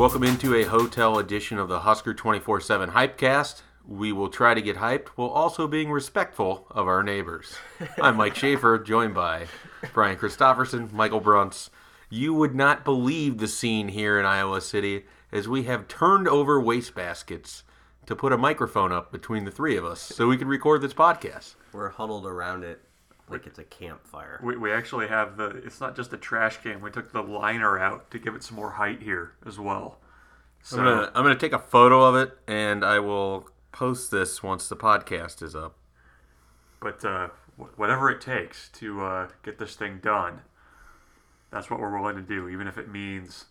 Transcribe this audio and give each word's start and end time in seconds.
Welcome 0.00 0.22
into 0.24 0.54
a 0.54 0.62
hotel 0.62 1.18
edition 1.18 1.58
of 1.58 1.68
the 1.68 1.80
Husker 1.80 2.14
24 2.14 2.62
7 2.62 2.92
Hypecast. 2.92 3.60
We 3.86 4.12
will 4.12 4.30
try 4.30 4.54
to 4.54 4.62
get 4.62 4.78
hyped 4.78 5.08
while 5.08 5.28
also 5.28 5.68
being 5.68 5.90
respectful 5.90 6.66
of 6.70 6.88
our 6.88 7.02
neighbors. 7.02 7.54
I'm 8.00 8.16
Mike 8.16 8.34
Schaefer, 8.34 8.78
joined 8.78 9.12
by 9.12 9.44
Brian 9.92 10.16
Christopherson, 10.16 10.88
Michael 10.90 11.20
Bruntz. 11.20 11.68
You 12.08 12.32
would 12.32 12.54
not 12.54 12.82
believe 12.82 13.36
the 13.36 13.46
scene 13.46 13.88
here 13.88 14.18
in 14.18 14.24
Iowa 14.24 14.62
City 14.62 15.04
as 15.30 15.48
we 15.48 15.64
have 15.64 15.86
turned 15.86 16.26
over 16.26 16.58
wastebaskets 16.58 17.64
to 18.06 18.16
put 18.16 18.32
a 18.32 18.38
microphone 18.38 18.92
up 18.92 19.12
between 19.12 19.44
the 19.44 19.50
three 19.50 19.76
of 19.76 19.84
us 19.84 20.00
so 20.00 20.28
we 20.28 20.38
can 20.38 20.48
record 20.48 20.80
this 20.80 20.94
podcast. 20.94 21.56
We're 21.74 21.90
huddled 21.90 22.24
around 22.24 22.64
it 22.64 22.80
like 23.30 23.46
it's 23.46 23.58
a 23.58 23.64
campfire. 23.64 24.40
We, 24.42 24.56
we 24.56 24.72
actually 24.72 25.08
have 25.08 25.36
the. 25.36 25.48
It's 25.48 25.80
not 25.80 25.96
just 25.96 26.12
a 26.12 26.16
trash 26.16 26.58
can. 26.58 26.80
We 26.80 26.90
took 26.90 27.12
the 27.12 27.22
liner 27.22 27.78
out 27.78 28.10
to 28.10 28.18
give 28.18 28.34
it 28.34 28.42
some 28.42 28.56
more 28.56 28.72
height 28.72 29.02
here 29.02 29.32
as 29.46 29.58
well. 29.58 29.98
So 30.62 30.78
I'm 30.78 30.84
gonna, 30.84 31.12
I'm 31.14 31.22
gonna 31.22 31.36
take 31.36 31.52
a 31.52 31.58
photo 31.58 32.02
of 32.02 32.16
it 32.16 32.36
and 32.46 32.84
I 32.84 32.98
will 32.98 33.48
post 33.72 34.10
this 34.10 34.42
once 34.42 34.68
the 34.68 34.76
podcast 34.76 35.42
is 35.42 35.54
up. 35.54 35.76
but 36.80 37.04
uh, 37.04 37.28
whatever 37.76 38.10
it 38.10 38.20
takes 38.20 38.68
to 38.70 39.02
uh, 39.02 39.28
get 39.42 39.58
this 39.58 39.74
thing 39.76 40.00
done, 40.02 40.40
that's 41.50 41.70
what 41.70 41.80
we're 41.80 41.98
willing 41.98 42.16
to 42.16 42.22
do, 42.22 42.48
even 42.48 42.66
if 42.66 42.78
it 42.78 42.90
means 42.90 43.46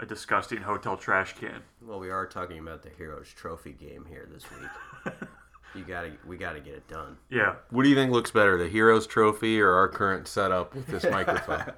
a 0.00 0.06
disgusting 0.06 0.62
hotel 0.62 0.96
trash 0.96 1.34
can. 1.34 1.62
Well, 1.80 2.00
we 2.00 2.10
are 2.10 2.26
talking 2.26 2.58
about 2.58 2.82
the 2.82 2.90
Heroes 2.90 3.28
Trophy 3.28 3.72
game 3.72 4.06
here 4.08 4.28
this 4.32 4.44
week. 4.50 5.12
you 5.74 5.84
gotta, 5.84 6.12
we 6.26 6.36
gotta 6.36 6.60
get 6.60 6.74
it 6.74 6.86
done. 6.88 7.16
Yeah, 7.30 7.54
What 7.70 7.82
do 7.84 7.88
you 7.88 7.94
think 7.94 8.12
looks 8.12 8.30
better, 8.30 8.56
the 8.58 8.68
Heroes 8.68 9.06
Trophy 9.06 9.60
or 9.60 9.72
our 9.72 9.88
current 9.88 10.28
setup 10.28 10.74
with 10.74 10.86
this 10.86 11.04
microphone? 11.10 11.72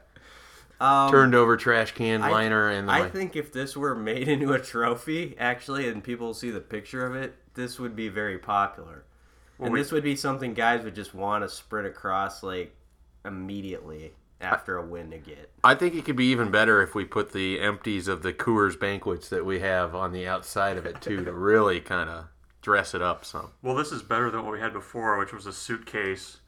Um, 0.80 1.10
Turned 1.10 1.34
over 1.34 1.56
trash 1.56 1.92
can 1.92 2.22
I- 2.22 2.30
liner 2.30 2.69
and 2.69 2.88
the 2.88 2.92
I 2.92 3.02
mic- 3.02 3.12
think 3.12 3.36
if 3.36 3.52
this 3.52 3.77
were 3.77 3.94
made 3.94 4.28
into 4.28 4.52
a 4.52 4.58
trophy, 4.60 5.36
actually, 5.38 5.88
and 5.88 6.02
people 6.02 6.34
see 6.34 6.50
the 6.50 6.60
picture 6.60 7.06
of 7.06 7.14
it, 7.14 7.34
this 7.54 7.78
would 7.78 7.94
be 7.94 8.08
very 8.08 8.38
popular. 8.38 9.04
and 9.60 9.72
we- 9.72 9.78
this 9.78 9.92
would 9.92 10.02
be 10.02 10.16
something 10.16 10.52
guys 10.54 10.82
would 10.84 10.94
just 10.97 11.14
want 11.14 11.44
to 11.44 11.48
sprint 11.48 11.86
across 11.86 12.42
like 12.42 12.74
immediately 13.24 14.12
after 14.41 14.76
a 14.76 14.84
win 14.84 15.10
to 15.10 15.19
get. 15.19 15.50
I 15.62 15.74
think 15.74 15.94
it 15.94 16.04
could 16.04 16.16
be 16.16 16.26
even 16.26 16.50
better 16.50 16.82
if 16.82 16.94
we 16.94 17.04
put 17.04 17.32
the 17.32 17.60
empties 17.60 18.08
of 18.08 18.22
the 18.22 18.32
Coors 18.32 18.78
banquets 18.78 19.28
that 19.30 19.47
we 19.47 19.60
have 19.60 19.94
on 19.94 20.12
the 20.12 20.26
outside 20.26 20.76
of 20.76 20.84
it 20.84 21.00
too 21.00 21.24
to 21.24 21.32
really 21.50 21.80
kind 21.80 22.10
of 22.10 22.26
dress 22.64 22.94
it 22.94 23.02
up 23.02 23.24
some. 23.24 23.50
well, 23.62 23.74
this 23.76 23.92
is 23.92 24.02
better 24.02 24.30
than 24.30 24.42
what 24.42 24.52
we 24.52 24.58
had 24.60 24.72
before, 24.72 25.18
which 25.18 25.32
was 25.32 25.46
a 25.46 25.52
suitcase 25.52 26.38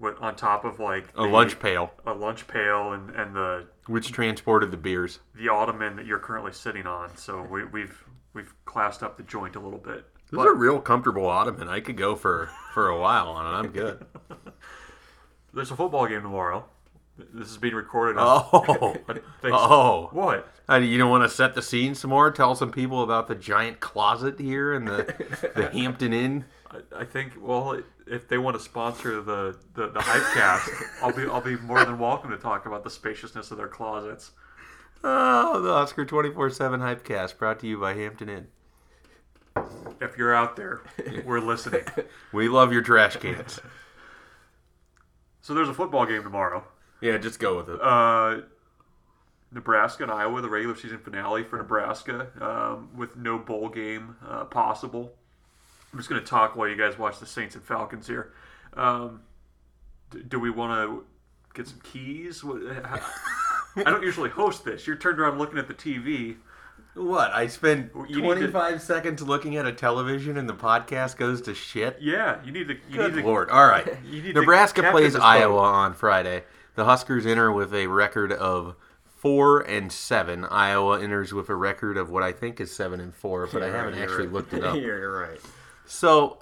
with 0.00 0.20
on 0.20 0.34
top 0.34 0.64
of 0.64 0.80
like 0.80 1.08
A 1.16 1.22
the- 1.22 1.28
lunch 1.28 1.58
pail, 1.60 1.92
a 2.04 2.12
lunch 2.12 2.46
pail, 2.48 2.92
and 2.92 3.10
and 3.10 3.34
the 3.34 3.66
which 3.86 4.10
transported 4.12 4.70
the 4.72 4.76
beers. 4.76 5.20
the 5.34 5.48
ottoman 5.48 5.96
that 5.96 6.06
you're 6.06 6.18
currently 6.18 6.52
sitting 6.52 6.86
on. 6.86 7.16
So 7.16 7.42
we, 7.42 7.64
we've 7.64 8.04
we've 8.34 8.52
classed 8.64 9.02
up 9.02 9.16
the 9.16 9.22
joint 9.22 9.56
a 9.56 9.60
little 9.60 9.78
bit. 9.78 10.04
This 10.30 10.38
is 10.40 10.46
a 10.46 10.52
real 10.54 10.80
comfortable 10.80 11.26
ottoman. 11.26 11.68
I 11.68 11.80
could 11.80 11.96
go 11.96 12.16
for 12.16 12.50
for 12.74 12.88
a 12.88 12.98
while 13.00 13.28
on 13.28 13.46
it. 13.46 13.56
I'm 13.58 13.72
good. 13.72 14.04
There's 15.54 15.70
a 15.70 15.76
football 15.76 16.06
game 16.06 16.22
tomorrow. 16.22 16.64
This 17.32 17.50
is 17.50 17.58
being 17.58 17.74
recorded. 17.74 18.18
On, 18.18 18.44
Oh, 18.52 18.96
oh. 19.44 20.08
What? 20.12 20.48
Uh, 20.68 20.76
you 20.76 20.98
don't 20.98 21.10
want 21.10 21.24
to 21.24 21.28
set 21.28 21.54
the 21.54 21.62
scene 21.62 21.94
some 21.94 22.10
more? 22.10 22.30
Tell 22.30 22.54
some 22.54 22.70
people 22.70 23.02
about 23.02 23.26
the 23.28 23.34
giant 23.34 23.80
closet 23.80 24.38
here 24.38 24.72
and 24.72 24.86
the 24.86 25.52
the 25.56 25.68
Hampton 25.70 26.12
Inn. 26.12 26.44
I, 26.70 27.00
I 27.00 27.04
think. 27.04 27.32
Well, 27.40 27.82
if 28.06 28.28
they 28.28 28.38
want 28.38 28.56
to 28.56 28.62
sponsor 28.62 29.20
the 29.20 29.56
the, 29.74 29.88
the 29.88 30.00
Hypecast, 30.00 30.68
I'll 31.02 31.12
be 31.12 31.24
I'll 31.24 31.40
be 31.40 31.56
more 31.56 31.84
than 31.84 31.98
welcome 31.98 32.30
to 32.30 32.36
talk 32.38 32.66
about 32.66 32.84
the 32.84 32.90
spaciousness 32.90 33.50
of 33.50 33.56
their 33.58 33.68
closets. 33.68 34.30
Oh, 35.02 35.60
the 35.62 35.72
Husker 35.72 36.04
24 36.04 36.50
7 36.50 36.80
Hypecast 36.80 37.38
brought 37.38 37.58
to 37.60 37.66
you 37.66 37.78
by 37.80 37.94
Hampton 37.94 38.28
Inn. 38.28 38.46
If 40.00 40.16
you're 40.18 40.34
out 40.34 40.56
there, 40.56 40.82
we're 41.24 41.40
listening. 41.40 41.82
We 42.32 42.48
love 42.48 42.72
your 42.72 42.82
trash 42.82 43.16
cans. 43.16 43.58
So 45.40 45.54
there's 45.54 45.68
a 45.68 45.74
football 45.74 46.06
game 46.06 46.22
tomorrow. 46.22 46.64
Yeah, 47.00 47.16
just 47.18 47.38
go 47.38 47.56
with 47.56 47.68
it. 47.68 47.80
Uh, 47.80 48.42
Nebraska 49.52 50.02
and 50.04 50.12
Iowa, 50.12 50.40
the 50.42 50.48
regular 50.48 50.76
season 50.76 50.98
finale 50.98 51.42
for 51.44 51.56
Nebraska, 51.58 52.28
um, 52.40 52.90
with 52.96 53.16
no 53.16 53.38
bowl 53.38 53.68
game 53.68 54.16
uh, 54.26 54.44
possible. 54.44 55.12
I'm 55.92 55.98
just 55.98 56.08
going 56.08 56.20
to 56.20 56.26
talk 56.26 56.54
while 56.56 56.68
you 56.68 56.76
guys 56.76 56.98
watch 56.98 57.18
the 57.18 57.26
Saints 57.26 57.54
and 57.56 57.64
Falcons 57.64 58.06
here. 58.06 58.32
Um, 58.74 59.22
d- 60.10 60.22
do 60.28 60.38
we 60.38 60.50
want 60.50 60.72
to 60.88 61.04
get 61.54 61.66
some 61.66 61.80
keys? 61.82 62.44
I 62.44 63.82
don't 63.82 64.02
usually 64.02 64.30
host 64.30 64.64
this. 64.64 64.86
You're 64.86 64.96
turned 64.96 65.18
around 65.18 65.38
looking 65.38 65.58
at 65.58 65.66
the 65.66 65.74
TV. 65.74 66.36
What? 66.94 67.32
I 67.32 67.46
spend 67.48 67.90
You 68.08 68.20
need 68.22 68.28
to- 68.34 68.50
25 68.50 68.82
seconds 68.82 69.22
looking 69.22 69.56
at 69.56 69.66
a 69.66 69.72
television 69.72 70.36
and 70.36 70.48
the 70.48 70.54
podcast 70.54 71.16
goes 71.16 71.40
to 71.42 71.54
shit? 71.54 71.96
Yeah, 72.00 72.38
you 72.44 72.52
need 72.52 72.68
to. 72.68 72.74
You 72.88 72.96
Good 72.98 73.14
need 73.16 73.22
to, 73.22 73.26
lord. 73.26 73.50
All 73.50 73.66
right. 73.66 73.86
Nebraska 74.34 74.88
plays. 74.92 75.16
Iowa 75.16 75.58
on 75.60 75.94
Friday. 75.94 76.44
The 76.74 76.84
Huskers 76.84 77.26
enter 77.26 77.50
with 77.52 77.74
a 77.74 77.86
record 77.86 78.32
of 78.32 78.76
four 79.20 79.60
and 79.60 79.92
seven. 79.92 80.44
Iowa 80.46 81.00
enters 81.00 81.34
with 81.34 81.48
a 81.50 81.54
record 81.54 81.96
of 81.96 82.10
what 82.10 82.22
I 82.22 82.32
think 82.32 82.60
is 82.60 82.74
seven 82.74 83.00
and 83.00 83.14
four, 83.14 83.46
but 83.46 83.62
I 83.62 83.70
haven't 83.70 83.98
actually 83.98 84.26
right. 84.26 84.32
looked 84.32 84.54
it 84.54 84.64
up. 84.64 84.76
You're 84.76 85.20
right. 85.20 85.40
So 85.84 86.38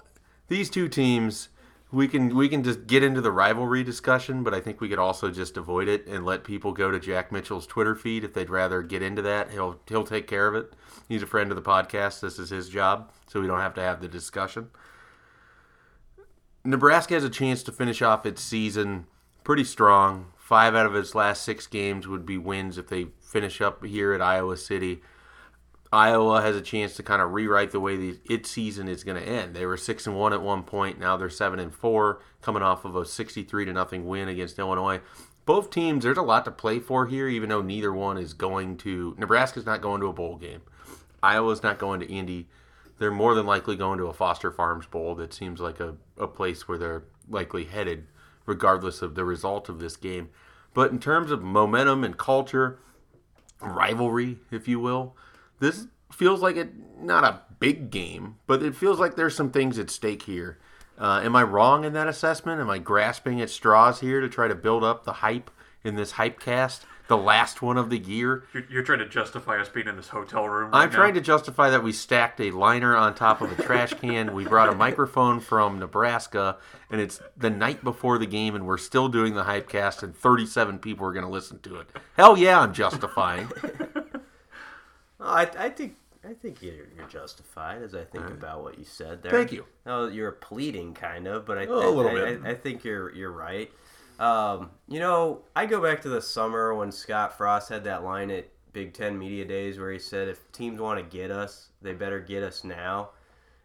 these 0.49 0.71
two 0.71 0.88
teams, 0.88 1.49
we 1.91 2.06
can 2.06 2.37
we 2.37 2.49
can 2.49 2.62
just 2.62 2.87
get 2.87 3.03
into 3.03 3.21
the 3.21 3.33
rivalry 3.33 3.83
discussion, 3.83 4.44
but 4.44 4.55
I 4.55 4.61
think 4.61 4.81
we 4.81 4.88
could 4.88 4.99
also 4.99 5.31
just 5.31 5.56
avoid 5.56 5.88
it 5.88 6.06
and 6.06 6.25
let 6.25 6.44
people 6.44 6.72
go 6.72 6.91
to 6.91 7.00
Jack 7.00 7.33
Mitchell's 7.33 7.67
Twitter 7.67 7.97
feed 7.97 8.22
if 8.22 8.33
they'd 8.33 8.50
rather 8.50 8.83
get 8.83 9.03
into 9.03 9.22
that. 9.22 9.50
He'll 9.50 9.81
he'll 9.88 10.05
take 10.05 10.27
care 10.28 10.47
of 10.47 10.55
it. 10.55 10.72
He's 11.09 11.22
a 11.22 11.27
friend 11.27 11.50
of 11.50 11.56
the 11.56 11.62
podcast. 11.62 12.21
This 12.21 12.38
is 12.38 12.50
his 12.50 12.69
job, 12.69 13.11
so 13.27 13.41
we 13.41 13.47
don't 13.47 13.61
have 13.61 13.75
to 13.75 13.83
have 13.83 14.00
the 14.00 14.09
discussion. 14.09 14.69
Nebraska 16.65 17.15
has 17.15 17.25
a 17.25 17.31
chance 17.31 17.62
to 17.62 17.72
finish 17.72 18.03
off 18.03 18.27
its 18.27 18.43
season 18.43 19.06
pretty 19.49 19.65
strong. 19.65 20.27
Five 20.37 20.75
out 20.75 20.85
of 20.85 20.95
its 20.95 21.15
last 21.15 21.43
six 21.43 21.67
games 21.67 22.07
would 22.07 22.27
be 22.27 22.37
wins 22.37 22.77
if 22.77 22.89
they 22.89 23.07
finish 23.19 23.63
up 23.63 23.83
here 23.83 24.13
at 24.13 24.21
Iowa 24.21 24.59
City. 24.59 25.01
Iowa 25.91 26.43
has 26.43 26.55
a 26.55 26.61
chance 26.61 26.95
to 26.97 27.03
kind 27.03 27.23
of 27.23 27.33
rewrite 27.33 27.71
the 27.71 27.81
way 27.81 27.97
the, 27.97 28.21
its 28.29 28.51
season 28.51 28.89
is 28.89 29.05
going 29.05 29.17
to 29.17 29.27
end. 29.27 29.57
They 29.57 29.65
were 29.65 29.79
six 29.79 30.07
and 30.07 30.15
one 30.15 30.35
at 30.35 30.43
one 30.43 30.65
point. 30.65 31.01
Now 31.01 31.17
they're 31.17 31.31
seven 31.31 31.59
and 31.61 31.75
four, 31.75 32.21
coming 32.43 32.63
off 32.63 32.85
of 32.85 32.95
a 32.95 33.07
sixty-three 33.07 33.65
to 33.65 33.73
nothing 33.73 34.07
win 34.07 34.29
against 34.29 34.59
Illinois. 34.59 35.01
Both 35.47 35.71
teams, 35.71 36.05
there's 36.05 36.19
a 36.19 36.23
lot 36.23 36.45
to 36.45 36.51
play 36.51 36.79
for 36.79 37.07
here, 37.07 37.27
even 37.27 37.49
though 37.49 37.63
neither 37.63 37.95
one 37.95 38.19
is 38.19 38.35
going 38.35 38.77
to. 38.79 39.15
Nebraska's 39.17 39.65
not 39.65 39.81
going 39.81 40.03
to 40.03 40.09
a 40.09 40.13
bowl 40.13 40.37
game. 40.37 40.61
Iowa's 41.23 41.63
not 41.63 41.79
going 41.79 42.01
to 42.01 42.13
Indy. 42.13 42.49
They're 42.99 43.11
more 43.11 43.35
than 43.35 43.47
likely 43.47 43.77
going 43.77 43.97
to 43.97 44.09
a 44.09 44.13
Foster 44.13 44.53
Farms 44.53 44.85
Bowl. 44.85 45.15
That 45.15 45.33
seems 45.33 45.59
like 45.59 45.81
a, 45.81 45.97
a 46.19 46.27
place 46.27 46.69
where 46.69 46.77
they're 46.77 47.05
likely 47.31 47.65
headed, 47.65 48.09
regardless 48.49 49.03
of 49.03 49.15
the 49.15 49.25
result 49.25 49.69
of 49.69 49.79
this 49.79 49.97
game. 49.97 50.31
But 50.75 50.91
in 50.91 50.99
terms 50.99 51.31
of 51.31 51.43
momentum 51.43 52.03
and 52.03 52.17
culture, 52.17 52.81
rivalry, 53.61 54.39
if 54.51 54.67
you 54.67 54.81
will. 54.81 55.15
This 55.61 55.87
feels 56.13 56.41
like 56.41 56.57
it 56.57 56.73
not 57.01 57.25
a 57.25 57.43
big 57.61 57.91
game, 57.91 58.37
but 58.47 58.63
it 58.63 58.75
feels 58.75 58.99
like 58.99 59.15
there's 59.17 59.37
some 59.37 59.51
things 59.51 59.79
at 59.79 59.91
stake 59.91 60.23
here. 60.23 60.59
Uh, 60.99 61.21
am 61.23 61.37
I 61.37 61.43
wrong 61.43 61.85
in 61.85 61.93
that 61.93 62.09
assessment? 62.09 62.61
Am 62.61 62.71
I 62.71 62.79
grasping 62.79 63.41
at 63.41 63.51
straws 63.51 64.01
here 64.01 64.21
to 64.21 64.29
try 64.29 64.49
to 64.49 64.55
build 64.55 64.83
up 64.83 65.05
the 65.05 65.15
hype 65.15 65.51
in 65.85 65.95
this 65.95 66.13
hype 66.13 66.41
cast, 66.41 66.87
the 67.09 67.17
last 67.17 67.61
one 67.63 67.77
of 67.77 67.91
the 67.91 67.99
year? 67.99 68.45
You're, 68.55 68.65
you're 68.71 68.83
trying 68.83 69.01
to 69.01 69.09
justify 69.09 69.59
us 69.61 69.69
being 69.69 69.89
in 69.89 69.97
this 69.97 70.09
hotel 70.09 70.49
room. 70.49 70.71
Right 70.71 70.83
I'm 70.85 70.91
trying 70.91 71.15
to 71.15 71.21
justify 71.21 71.71
that 71.71 71.83
we 71.83 71.93
stacked 71.93 72.41
a 72.41 72.51
liner 72.51 72.95
on 72.97 73.15
top 73.15 73.41
of 73.41 73.59
a 73.59 73.63
trash 73.63 73.94
can. 73.94 74.32
We 74.35 74.44
brought 74.44 74.69
a 74.69 74.75
microphone 74.75 75.41
from 75.41 75.79
Nebraska, 75.79 76.59
and 76.91 77.00
it's 77.00 77.21
the 77.37 77.50
night 77.50 77.82
before 77.82 78.19
the 78.19 78.27
game, 78.27 78.55
and 78.55 78.67
we're 78.67 78.79
still 78.79 79.09
doing 79.09 79.35
the 79.35 79.44
hype 79.44 79.69
cast, 79.69 80.03
and 80.03 80.15
37 80.17 80.79
people 80.79 81.06
are 81.06 81.12
going 81.12 81.25
to 81.25 81.31
listen 81.31 81.59
to 81.61 81.77
it. 81.81 81.88
Hell 82.17 82.37
yeah, 82.38 82.61
I'm 82.61 82.73
justifying. 82.75 83.50
Well, 85.19 85.29
I, 85.31 85.49
I 85.59 85.69
think 85.71 85.97
I 86.29 86.32
think 86.35 86.62
you're, 86.62 86.87
you're 86.97 87.09
justified 87.09 87.82
as 87.82 87.94
I 87.94 88.05
think 88.05 88.29
about 88.29 88.62
what 88.62 88.79
you 88.79 88.85
said 88.85 89.23
there. 89.23 89.32
Thank 89.32 89.50
you. 89.53 89.65
No, 89.87 90.06
you're 90.09 90.32
pleading 90.32 90.94
kind 90.94 91.27
of, 91.27 91.44
but 91.47 91.59
I, 91.59 91.67
Oh, 91.67 91.79
a 91.81 91.87
I- 91.87 91.88
little 91.88 92.11
I, 92.11 92.15
bit. 92.15 92.41
I, 92.44 92.50
I 92.50 92.55
think 92.55 92.85
you're 92.85 93.12
you're 93.15 93.32
right. 93.32 93.71
Um, 94.19 94.70
you 94.88 94.99
know, 94.99 95.43
I 95.55 95.67
go 95.67 95.81
back 95.81 96.03
to 96.03 96.09
the 96.09 96.20
summer 96.20 96.75
when 96.75 96.91
Scott 96.91 97.37
Frost 97.37 97.69
had 97.69 97.85
that 97.85 98.03
line 98.03 98.31
at 98.31 98.49
Big 98.73 98.93
Ten 98.93 99.19
Media 99.19 99.44
Days 99.44 99.79
where 99.79 99.93
he 99.93 99.99
said, 99.99 100.29
"If 100.29 100.50
teams 100.53 100.81
want 100.81 100.99
to 100.99 101.17
get 101.17 101.31
us, 101.31 101.70
they 101.81 101.93
better 101.93 102.20
get 102.20 102.43
us 102.43 102.65
now." 102.65 103.11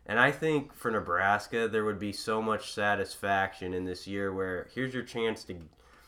And 0.05 0.19
I 0.19 0.31
think 0.31 0.73
for 0.73 0.91
Nebraska, 0.91 1.67
there 1.67 1.85
would 1.85 2.00
be 2.00 2.11
so 2.11 2.41
much 2.41 2.73
satisfaction 2.73 3.73
in 3.73 3.85
this 3.85 4.05
year 4.05 4.33
where 4.33 4.67
here's 4.73 4.94
your 4.94 5.03
chance 5.03 5.44
to. 5.45 5.55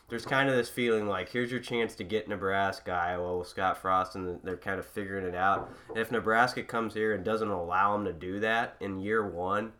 There's 0.08 0.24
kind 0.24 0.48
of 0.48 0.54
this 0.54 0.68
feeling 0.68 1.08
like 1.08 1.30
here's 1.30 1.50
your 1.50 1.58
chance 1.60 1.96
to 1.96 2.04
get 2.04 2.28
Nebraska, 2.28 2.92
Iowa 2.92 3.38
with 3.38 3.48
Scott 3.48 3.78
Frost, 3.78 4.14
and 4.14 4.38
they're 4.44 4.56
kind 4.56 4.78
of 4.78 4.86
figuring 4.86 5.26
it 5.26 5.34
out. 5.34 5.68
And 5.88 5.98
if 5.98 6.12
Nebraska 6.12 6.62
comes 6.62 6.94
here 6.94 7.12
and 7.12 7.24
doesn't 7.24 7.48
allow 7.48 7.92
them 7.92 8.04
to 8.04 8.12
do 8.12 8.38
that 8.38 8.76
in 8.78 9.00
year 9.00 9.26
one, 9.26 9.72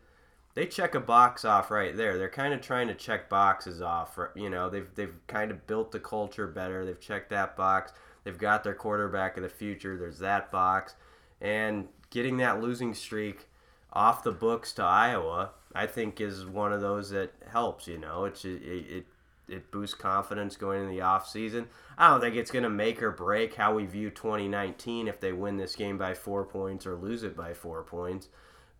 they 0.56 0.64
check 0.64 0.94
a 0.94 1.00
box 1.00 1.44
off 1.44 1.70
right 1.70 1.94
there. 1.94 2.16
They're 2.16 2.30
kind 2.30 2.54
of 2.54 2.62
trying 2.62 2.88
to 2.88 2.94
check 2.94 3.28
boxes 3.28 3.82
off. 3.82 4.18
You 4.34 4.48
know, 4.48 4.70
they've 4.70 4.88
they've 4.94 5.14
kind 5.26 5.50
of 5.50 5.66
built 5.66 5.92
the 5.92 6.00
culture 6.00 6.46
better. 6.46 6.84
They've 6.84 6.98
checked 6.98 7.28
that 7.30 7.56
box. 7.56 7.92
They've 8.24 8.36
got 8.36 8.64
their 8.64 8.74
quarterback 8.74 9.36
of 9.36 9.42
the 9.42 9.50
future. 9.50 9.98
There's 9.98 10.18
that 10.20 10.50
box, 10.50 10.94
and 11.42 11.88
getting 12.08 12.38
that 12.38 12.62
losing 12.62 12.94
streak 12.94 13.48
off 13.92 14.22
the 14.22 14.32
books 14.32 14.72
to 14.74 14.82
Iowa, 14.82 15.50
I 15.74 15.86
think, 15.86 16.22
is 16.22 16.46
one 16.46 16.72
of 16.72 16.80
those 16.80 17.10
that 17.10 17.32
helps. 17.52 17.86
You 17.86 17.98
know, 17.98 18.24
it's 18.24 18.46
it 18.46 18.62
it, 18.62 19.06
it 19.50 19.70
boosts 19.70 19.94
confidence 19.94 20.56
going 20.56 20.80
into 20.80 20.94
the 20.94 21.02
off 21.02 21.28
season. 21.28 21.66
I 21.98 22.08
don't 22.08 22.22
think 22.22 22.34
it's 22.34 22.50
going 22.50 22.62
to 22.62 22.70
make 22.70 23.02
or 23.02 23.10
break 23.10 23.56
how 23.56 23.74
we 23.74 23.84
view 23.84 24.08
2019 24.08 25.06
if 25.06 25.20
they 25.20 25.32
win 25.32 25.58
this 25.58 25.76
game 25.76 25.98
by 25.98 26.14
four 26.14 26.46
points 26.46 26.86
or 26.86 26.96
lose 26.96 27.24
it 27.24 27.36
by 27.36 27.52
four 27.52 27.82
points, 27.82 28.28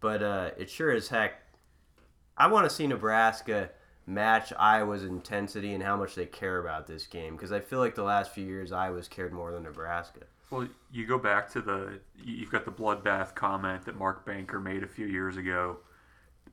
but 0.00 0.23
uh, 0.23 0.52
it 0.56 0.70
sure 0.70 0.90
as 0.90 1.08
heck. 1.08 1.43
I 2.37 2.49
want 2.49 2.69
to 2.69 2.75
see 2.75 2.87
Nebraska 2.87 3.71
match 4.06 4.53
Iowa's 4.59 5.05
intensity 5.05 5.75
and 5.75 5.83
how 5.83 5.97
much 5.97 6.15
they 6.15 6.27
care 6.27 6.59
about 6.59 6.87
this 6.87 7.06
game 7.06 7.35
because 7.35 7.50
I 7.50 7.61
feel 7.61 7.81
like 7.81 7.94
the 7.94 8.05
last 8.05 8.33
few 8.33 8.47
years 8.47 8.73
Iowa's 8.73 9.09
cared 9.09 9.33
more 9.33 9.53
than 9.53 9.65
Nebraska. 9.65 10.21
Well, 10.50 10.69
you 10.93 11.06
go 11.06 11.19
back 11.19 11.50
to 11.53 11.61
the 11.61 12.00
you've 12.23 12.53
got 12.53 12.65
the 12.65 12.71
bloodbath 12.71 13.35
comment 13.35 13.85
that 13.87 13.99
Mark 13.99 14.25
Banker 14.25 14.61
made 14.61 14.85
a 14.85 14.88
few 14.88 15.06
years 15.06 15.37
ago. 15.37 15.79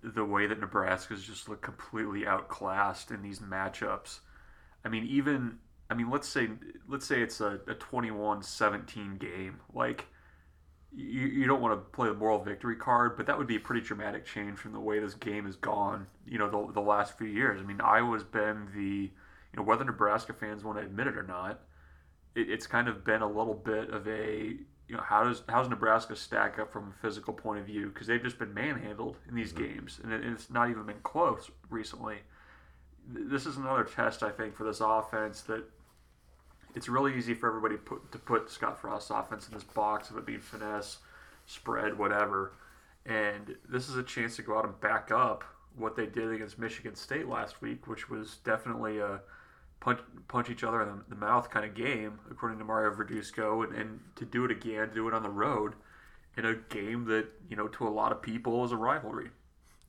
The 0.02 0.26
way 0.26 0.48
that 0.48 0.60
Nebraska's 0.60 1.24
just 1.24 1.48
looked 1.48 1.62
completely 1.62 2.26
outclassed 2.26 3.12
in 3.12 3.22
these 3.22 3.40
matchups. 3.40 4.20
I 4.84 4.90
mean, 4.90 5.06
even 5.06 5.60
I 5.92 5.94
mean, 5.94 6.10
let's 6.10 6.28
say 6.28 6.50
let's 6.88 7.06
say 7.06 7.22
it's 7.22 7.40
a, 7.40 7.60
a 7.68 7.76
21-17 7.76 9.20
game. 9.20 9.60
Like 9.74 10.08
you, 10.96 11.28
you 11.28 11.48
don't 11.48 11.62
want 11.62 11.74
to 11.74 11.78
play 11.96 12.08
the 12.08 12.14
moral 12.14 12.40
victory 12.40 12.76
card, 12.76 13.18
but 13.18 13.26
that 13.26 13.38
would 13.38 13.48
be 13.48 13.56
a 13.56 13.60
pretty 13.60 13.82
dramatic 13.82 14.26
change 14.26 14.60
from 14.60 14.74
the 14.74 14.80
way 14.80 15.00
this 15.00 15.16
game 15.16 15.46
has 15.46 15.56
gone, 15.56 16.08
you 16.28 16.38
know, 16.38 16.50
the, 16.50 16.74
the 16.74 16.82
last 16.82 17.18
few 17.18 17.28
years. 17.28 17.60
I 17.60 17.64
mean, 17.64 17.82
Iowa's 17.82 18.24
been 18.24 18.68
the, 18.76 18.82
you 18.82 19.58
know, 19.58 19.64
whether 19.64 19.84
Nebraska 19.84 20.34
fans 20.34 20.64
want 20.64 20.78
to 20.78 20.84
admit 20.84 21.08
it 21.08 21.18
or 21.18 21.24
not, 21.24 21.62
it, 22.36 22.50
it's 22.50 22.68
kind 22.68 22.88
of 22.88 23.04
been 23.04 23.22
a 23.22 23.28
little 23.28 23.56
bit 23.56 23.90
of 23.90 24.08
a, 24.08 24.56
you 24.88 24.96
know, 24.96 25.02
how 25.02 25.24
does 25.24 25.42
how's 25.50 25.68
Nebraska 25.68 26.16
stack 26.16 26.60
up 26.60 26.72
from 26.72 26.90
a 26.90 27.02
physical 27.02 27.34
point 27.34 27.60
of 27.60 27.66
view? 27.66 27.88
Because 27.88 28.06
they've 28.06 28.22
just 28.22 28.38
been 28.38 28.54
manhandled 28.54 29.18
in 29.28 29.36
these 29.36 29.54
mm-hmm. 29.54 29.74
games, 29.74 30.00
and, 30.04 30.14
it, 30.14 30.22
and 30.22 30.34
it's 30.34 30.50
not 30.50 30.70
even 30.70 30.86
been 30.86 31.02
close 31.04 31.50
recently. 31.70 32.18
This 33.08 33.46
is 33.46 33.58
another 33.58 33.84
test, 33.84 34.24
I 34.24 34.30
think, 34.30 34.56
for 34.56 34.64
this 34.64 34.80
offense 34.80 35.42
that 35.42 35.64
it's 36.76 36.90
really 36.90 37.16
easy 37.16 37.34
for 37.34 37.48
everybody 37.48 37.78
put, 37.78 38.12
to 38.12 38.18
put 38.18 38.50
Scott 38.50 38.80
Frost's 38.80 39.12
offense 39.12 39.48
in 39.48 39.54
this 39.54 39.64
box 39.64 40.10
of 40.10 40.18
it 40.18 40.26
being 40.26 40.40
finesse, 40.40 40.98
spread, 41.46 41.98
whatever. 41.98 42.54
And 43.06 43.56
this 43.70 43.90
is 43.90 43.98
a 43.98 44.04
chance 44.04 44.36
to 44.38 44.42
go 44.42 44.58
out 44.58 44.66
and 44.66 44.80
back 44.80 45.12
up 45.12 45.44
what 45.76 45.96
they 45.96 46.06
did 46.06 46.32
against 46.32 46.60
Michigan 46.60 46.96
State 46.96 47.28
last 47.28 47.62
week, 47.62 47.88
which 47.88 48.10
was 48.10 48.38
definitely 48.44 49.00
a 49.00 49.22
punch, 49.80 50.00
punch 50.28 50.50
each 50.50 50.64
other 50.64 50.82
in 50.82 50.88
the, 50.88 51.04
the 51.10 51.16
mouth 51.16 51.50
kind 51.50 51.66
of 51.66 51.74
game, 51.74 52.20
according 52.32 52.60
to 52.60 52.66
Mario 52.66 52.94
Verduzco, 52.94 53.64
and, 53.64 53.76
and 53.76 54.00
to 54.16 54.26
do 54.26 54.46
it 54.46 54.52
again, 54.52 54.90
to 54.90 54.96
do 54.96 55.08
it 55.08 55.14
on 55.14 55.24
the 55.24 55.30
road 55.30 55.74
in 56.38 56.46
a 56.46 56.56
game 56.56 57.06
that, 57.06 57.28
you 57.50 57.56
know, 57.56 57.68
to 57.68 57.88
a 57.88 57.90
lot 57.90 58.12
of 58.12 58.22
people 58.22 58.64
is 58.64 58.72
a 58.72 58.78
rivalry. 58.78 59.30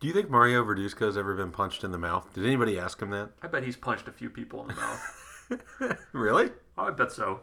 Do 0.01 0.09
you 0.09 0.13
think 0.13 0.29
Mario 0.29 0.63
Verduzco 0.65 1.07
has 1.07 1.17
ever 1.17 1.35
been 1.35 1.51
punched 1.51 1.85
in 1.85 1.93
the 1.93 1.99
mouth? 1.99 2.33
Did 2.35 2.45
anybody 2.45 2.79
ask 2.79 3.01
him 3.01 3.11
that? 3.11 3.31
I 3.43 3.47
bet 3.47 3.63
he's 3.63 3.77
punched 3.77 4.09
a 4.09 4.13
few 4.13 4.29
people 4.29 4.63
in 4.63 4.69
the 4.69 4.75
mouth. 4.75 5.99
really? 6.13 6.51
Oh, 6.77 6.85
I 6.85 6.91
bet 6.91 7.13
so. 7.13 7.41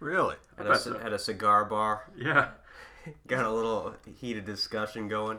Really? 0.00 0.36
At 0.58 0.66
a, 0.66 0.78
so. 0.78 0.98
at 0.98 1.12
a 1.12 1.18
cigar 1.18 1.64
bar. 1.64 2.10
Yeah. 2.16 2.48
got 3.26 3.44
a 3.44 3.50
little 3.50 3.94
heated 4.20 4.44
discussion 4.44 5.08
going. 5.08 5.38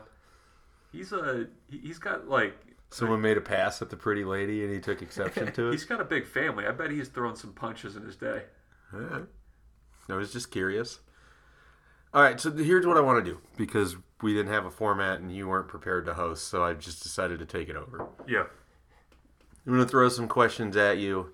He's 0.92 1.12
a 1.12 1.48
he's 1.68 1.98
got 1.98 2.28
like 2.28 2.54
someone 2.90 3.20
made 3.20 3.36
a 3.36 3.40
pass 3.40 3.82
at 3.82 3.90
the 3.90 3.96
pretty 3.96 4.24
lady 4.24 4.62
and 4.64 4.72
he 4.72 4.80
took 4.80 5.02
exception 5.02 5.52
to 5.52 5.68
it. 5.68 5.72
he's 5.72 5.84
got 5.84 6.00
a 6.00 6.04
big 6.04 6.26
family. 6.26 6.66
I 6.66 6.70
bet 6.70 6.90
he's 6.90 7.08
thrown 7.08 7.36
some 7.36 7.52
punches 7.52 7.96
in 7.96 8.04
his 8.04 8.16
day. 8.16 8.42
Yeah. 8.92 9.20
I 10.08 10.14
was 10.14 10.32
just 10.32 10.50
curious. 10.50 11.00
All 12.12 12.22
right, 12.22 12.40
so 12.40 12.52
here's 12.52 12.86
what 12.86 12.96
I 12.96 13.00
want 13.00 13.24
to 13.24 13.28
do 13.28 13.40
because 13.56 13.96
we 14.22 14.34
didn't 14.34 14.52
have 14.52 14.66
a 14.66 14.70
format 14.70 15.18
and 15.18 15.34
you 15.34 15.48
weren't 15.48 15.66
prepared 15.66 16.06
to 16.06 16.14
host, 16.14 16.46
so 16.46 16.62
I 16.62 16.74
just 16.74 17.02
decided 17.02 17.40
to 17.40 17.46
take 17.46 17.68
it 17.68 17.74
over. 17.74 18.06
Yeah. 18.28 18.44
I'm 19.66 19.72
going 19.72 19.84
to 19.84 19.88
throw 19.88 20.08
some 20.08 20.28
questions 20.28 20.76
at 20.76 20.98
you 20.98 21.32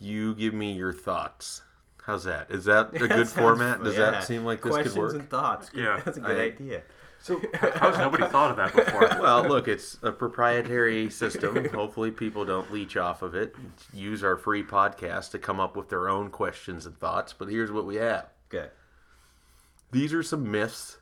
you 0.00 0.34
give 0.34 0.54
me 0.54 0.72
your 0.72 0.92
thoughts. 0.92 1.62
How's 2.04 2.24
that? 2.24 2.50
Is 2.50 2.64
that 2.64 2.94
a 2.94 3.08
good 3.08 3.28
format? 3.28 3.84
Does 3.84 3.96
yeah. 3.96 4.10
that 4.10 4.24
seem 4.24 4.44
like 4.44 4.62
this 4.62 4.72
Questions 4.72 4.94
could 4.94 5.00
work? 5.00 5.10
Questions 5.10 5.22
and 5.22 5.30
thoughts. 5.30 5.70
Yeah, 5.74 6.00
that's 6.04 6.16
a 6.16 6.20
good 6.20 6.38
I, 6.38 6.44
idea. 6.44 6.82
So, 7.22 7.40
how's 7.54 7.98
nobody 7.98 8.26
thought 8.26 8.50
of 8.50 8.56
that 8.56 8.74
before? 8.74 9.20
Well, 9.20 9.46
look, 9.46 9.68
it's 9.68 9.98
a 10.02 10.10
proprietary 10.10 11.10
system. 11.10 11.68
Hopefully, 11.68 12.10
people 12.10 12.46
don't 12.46 12.72
leech 12.72 12.96
off 12.96 13.20
of 13.20 13.34
it. 13.34 13.54
Use 13.92 14.24
our 14.24 14.36
free 14.36 14.62
podcast 14.62 15.30
to 15.32 15.38
come 15.38 15.60
up 15.60 15.76
with 15.76 15.90
their 15.90 16.08
own 16.08 16.30
questions 16.30 16.86
and 16.86 16.98
thoughts. 16.98 17.34
But 17.34 17.48
here's 17.48 17.70
what 17.70 17.84
we 17.84 17.96
have. 17.96 18.26
Okay. 18.52 18.70
These 19.92 20.14
are 20.14 20.22
some 20.22 20.50
myths 20.50 20.98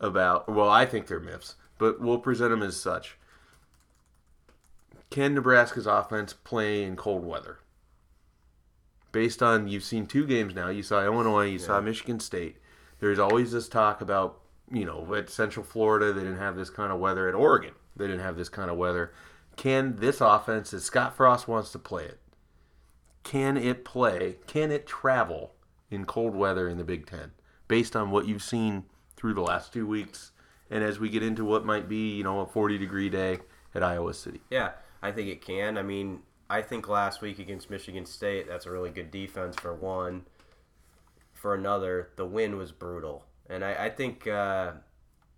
about. 0.00 0.48
Well, 0.48 0.70
I 0.70 0.86
think 0.86 1.06
they're 1.06 1.20
myths, 1.20 1.56
but 1.76 2.00
we'll 2.00 2.18
present 2.18 2.50
them 2.50 2.62
as 2.62 2.80
such. 2.80 3.18
Can 5.10 5.34
Nebraska's 5.34 5.86
offense 5.86 6.32
play 6.32 6.84
in 6.84 6.96
cold 6.96 7.24
weather? 7.24 7.58
Based 9.12 9.42
on 9.42 9.68
you've 9.68 9.84
seen 9.84 10.06
two 10.06 10.26
games 10.26 10.54
now. 10.54 10.68
You 10.68 10.82
saw 10.82 11.04
Illinois, 11.04 11.46
you 11.46 11.58
yeah. 11.58 11.66
saw 11.66 11.80
Michigan 11.80 12.20
State. 12.20 12.56
There's 13.00 13.18
always 13.18 13.52
this 13.52 13.68
talk 13.68 14.00
about 14.00 14.40
you 14.70 14.84
know 14.84 15.14
at 15.14 15.30
Central 15.30 15.64
Florida 15.64 16.12
they 16.12 16.20
didn't 16.22 16.38
have 16.38 16.56
this 16.56 16.70
kind 16.70 16.92
of 16.92 16.98
weather. 16.98 17.28
At 17.28 17.34
Oregon 17.34 17.74
they 17.96 18.06
didn't 18.06 18.22
have 18.22 18.36
this 18.36 18.48
kind 18.48 18.70
of 18.70 18.76
weather. 18.76 19.12
Can 19.56 19.96
this 19.96 20.20
offense, 20.20 20.72
as 20.72 20.84
Scott 20.84 21.16
Frost 21.16 21.48
wants 21.48 21.72
to 21.72 21.78
play 21.78 22.04
it, 22.04 22.18
can 23.22 23.56
it 23.56 23.84
play? 23.84 24.36
Can 24.46 24.70
it 24.70 24.86
travel 24.86 25.52
in 25.90 26.06
cold 26.06 26.34
weather 26.34 26.68
in 26.68 26.78
the 26.78 26.84
Big 26.84 27.06
Ten? 27.06 27.32
Based 27.68 27.94
on 27.94 28.10
what 28.10 28.26
you've 28.26 28.42
seen 28.42 28.84
through 29.16 29.34
the 29.34 29.42
last 29.42 29.72
two 29.72 29.86
weeks, 29.86 30.32
and 30.70 30.82
as 30.82 30.98
we 30.98 31.08
get 31.08 31.22
into 31.22 31.44
what 31.44 31.64
might 31.64 31.88
be 31.88 32.16
you 32.16 32.24
know 32.24 32.40
a 32.40 32.46
40 32.46 32.78
degree 32.78 33.10
day 33.10 33.40
at 33.74 33.82
Iowa 33.82 34.14
City. 34.14 34.40
Yeah, 34.50 34.72
I 35.02 35.12
think 35.12 35.28
it 35.28 35.44
can. 35.44 35.76
I 35.76 35.82
mean, 35.82 36.20
I 36.50 36.62
think 36.62 36.88
last 36.88 37.22
week 37.22 37.38
against 37.38 37.70
Michigan 37.70 38.04
State, 38.04 38.48
that's 38.48 38.66
a 38.66 38.72
really 38.72 38.90
good 38.90 39.12
defense 39.12 39.54
for 39.54 39.72
one. 39.72 40.26
For 41.32 41.54
another, 41.54 42.10
the 42.16 42.26
wind 42.26 42.58
was 42.58 42.72
brutal, 42.72 43.24
and 43.48 43.64
I, 43.64 43.84
I 43.84 43.88
think 43.90 44.26
uh, 44.26 44.72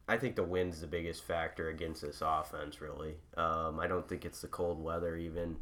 I 0.09 0.17
think 0.17 0.35
the 0.35 0.43
wind's 0.43 0.81
the 0.81 0.87
biggest 0.87 1.23
factor 1.23 1.69
against 1.69 2.01
this 2.01 2.23
offense. 2.25 2.81
Really, 2.81 3.15
um, 3.37 3.79
I 3.79 3.87
don't 3.87 4.09
think 4.09 4.25
it's 4.25 4.41
the 4.41 4.49
cold 4.49 4.83
weather. 4.83 5.17
Even 5.17 5.59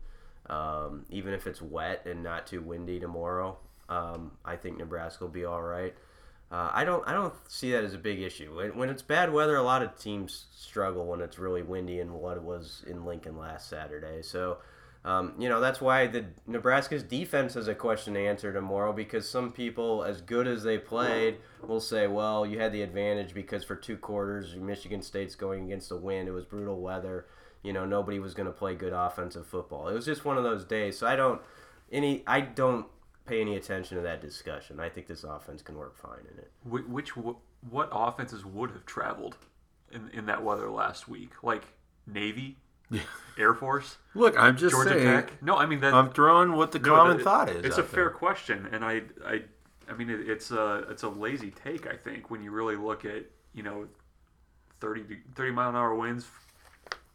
um, 0.49 1.05
even 1.11 1.35
if 1.35 1.47
it's 1.49 1.61
wet 1.61 2.07
and 2.07 2.23
not 2.23 2.47
too 2.47 2.63
windy 2.63 3.01
tomorrow, 3.01 3.59
um, 3.89 4.31
I 4.45 4.57
think 4.57 4.79
Nebraska 4.79 5.25
will 5.25 5.33
be 5.33 5.45
all 5.45 5.63
right. 5.63 5.95
Uh, 6.51 6.71
I 6.73 6.85
don't 6.85 7.07
I 7.07 7.13
don't 7.13 7.35
see 7.49 7.73
that 7.73 7.85
as 7.85 7.93
a 7.93 7.99
big 7.99 8.21
issue. 8.21 8.55
When, 8.57 8.77
when 8.77 8.89
it's 8.89 9.03
bad 9.03 9.33
weather, 9.33 9.57
a 9.57 9.63
lot 9.63 9.83
of 9.83 9.99
teams 9.99 10.47
struggle 10.57 11.07
when 11.07 11.21
it's 11.21 11.39
really 11.39 11.63
windy, 11.63 11.99
and 11.99 12.13
what 12.13 12.37
it 12.37 12.43
was 12.43 12.85
in 12.87 13.05
Lincoln 13.05 13.37
last 13.37 13.69
Saturday. 13.69 14.23
So 14.23 14.59
um, 15.04 15.33
you 15.38 15.49
know, 15.49 15.61
that's 15.61 15.80
why 15.80 16.07
the 16.07 16.26
Nebraska's 16.47 17.02
defense 17.02 17.57
is 17.57 17.69
a 17.69 17.75
question 17.75 18.14
to 18.14 18.21
answer 18.21 18.52
tomorrow 18.52 18.92
because 18.92 19.28
some 19.28 19.50
people, 19.50 20.04
as 20.04 20.21
good 20.21 20.47
as 20.47 20.62
they 20.62 20.76
played, 20.76 21.38
will 21.66 21.80
say, 21.80 22.07
well, 22.07 22.45
you 22.45 22.59
had 22.59 22.73
the 22.73 22.83
advantage 22.83 23.33
because 23.33 23.64
for 23.64 23.76
two 23.76 23.97
quarters, 23.97 24.57
Michigan 24.57 25.00
State's 25.00 25.35
going 25.35 25.64
against 25.64 25.88
the 25.88 25.97
wind. 25.97 26.28
It 26.28 26.33
was 26.33 26.45
brutal 26.45 26.80
weather. 26.80 27.26
You 27.62 27.73
know, 27.73 27.87
nobody 27.87 28.19
was 28.19 28.35
going 28.35 28.47
to 28.47 28.52
play 28.52 28.75
good 28.75 28.92
offensive 28.92 29.47
football. 29.47 29.88
It 29.88 29.95
was 29.95 30.04
just 30.04 30.26
one 30.26 30.37
of 30.37 30.45
those 30.45 30.64
days. 30.64 30.99
So 30.99 31.07
I 31.07 31.16
don't 31.16 31.40
any 31.90 32.23
I 32.26 32.42
don't 32.42 32.87
pay 33.25 33.40
any 33.40 33.57
attention 33.57 33.97
to 33.97 34.02
that 34.02 34.21
discussion. 34.21 34.80
I 34.80 34.90
think 34.90 35.07
this 35.07 35.25
offense 35.25 35.62
can 35.62 35.76
work 35.76 35.97
fine 35.97 36.26
in 36.30 36.38
it. 36.38 36.50
Which 36.64 37.16
what 37.16 37.88
offenses 37.90 38.45
would 38.45 38.71
have 38.71 38.85
traveled 38.85 39.37
in 39.90 40.11
in 40.12 40.26
that 40.26 40.42
weather 40.42 40.71
last 40.71 41.09
week? 41.09 41.42
Like 41.42 41.64
Navy. 42.07 42.59
Air 43.39 43.55
Force. 43.55 43.97
Look, 44.15 44.39
I'm 44.39 44.57
just 44.57 44.75
Georgia 44.75 44.91
saying. 44.91 45.07
Tech. 45.07 45.43
No, 45.43 45.57
I 45.57 45.67
mean 45.67 45.81
that. 45.81 45.95
I'm 45.95 46.11
throwing 46.11 46.53
what 46.53 46.73
the 46.73 46.79
no, 46.79 46.97
common 46.97 47.19
that, 47.19 47.25
thought 47.25 47.49
is. 47.49 47.65
It's 47.65 47.79
a 47.79 47.83
fair 47.83 48.11
question, 48.11 48.69
and 48.73 48.85
I, 48.85 49.03
I, 49.25 49.43
I 49.89 49.95
mean, 49.95 50.11
it, 50.11 50.29
it's 50.29 50.51
a 50.51 50.85
it's 50.91 51.05
a 51.05 51.09
lazy 51.09 51.51
take. 51.51 51.87
I 51.87 51.97
think 51.97 52.31
when 52.31 52.43
you 52.43 52.51
really 52.51 52.77
look 52.77 53.05
at 53.05 53.25
you 53.53 53.63
know, 53.63 53.87
30, 54.81 55.19
30 55.35 55.51
mile 55.51 55.71
an 55.71 55.77
hour 55.77 55.95
winds, 55.95 56.27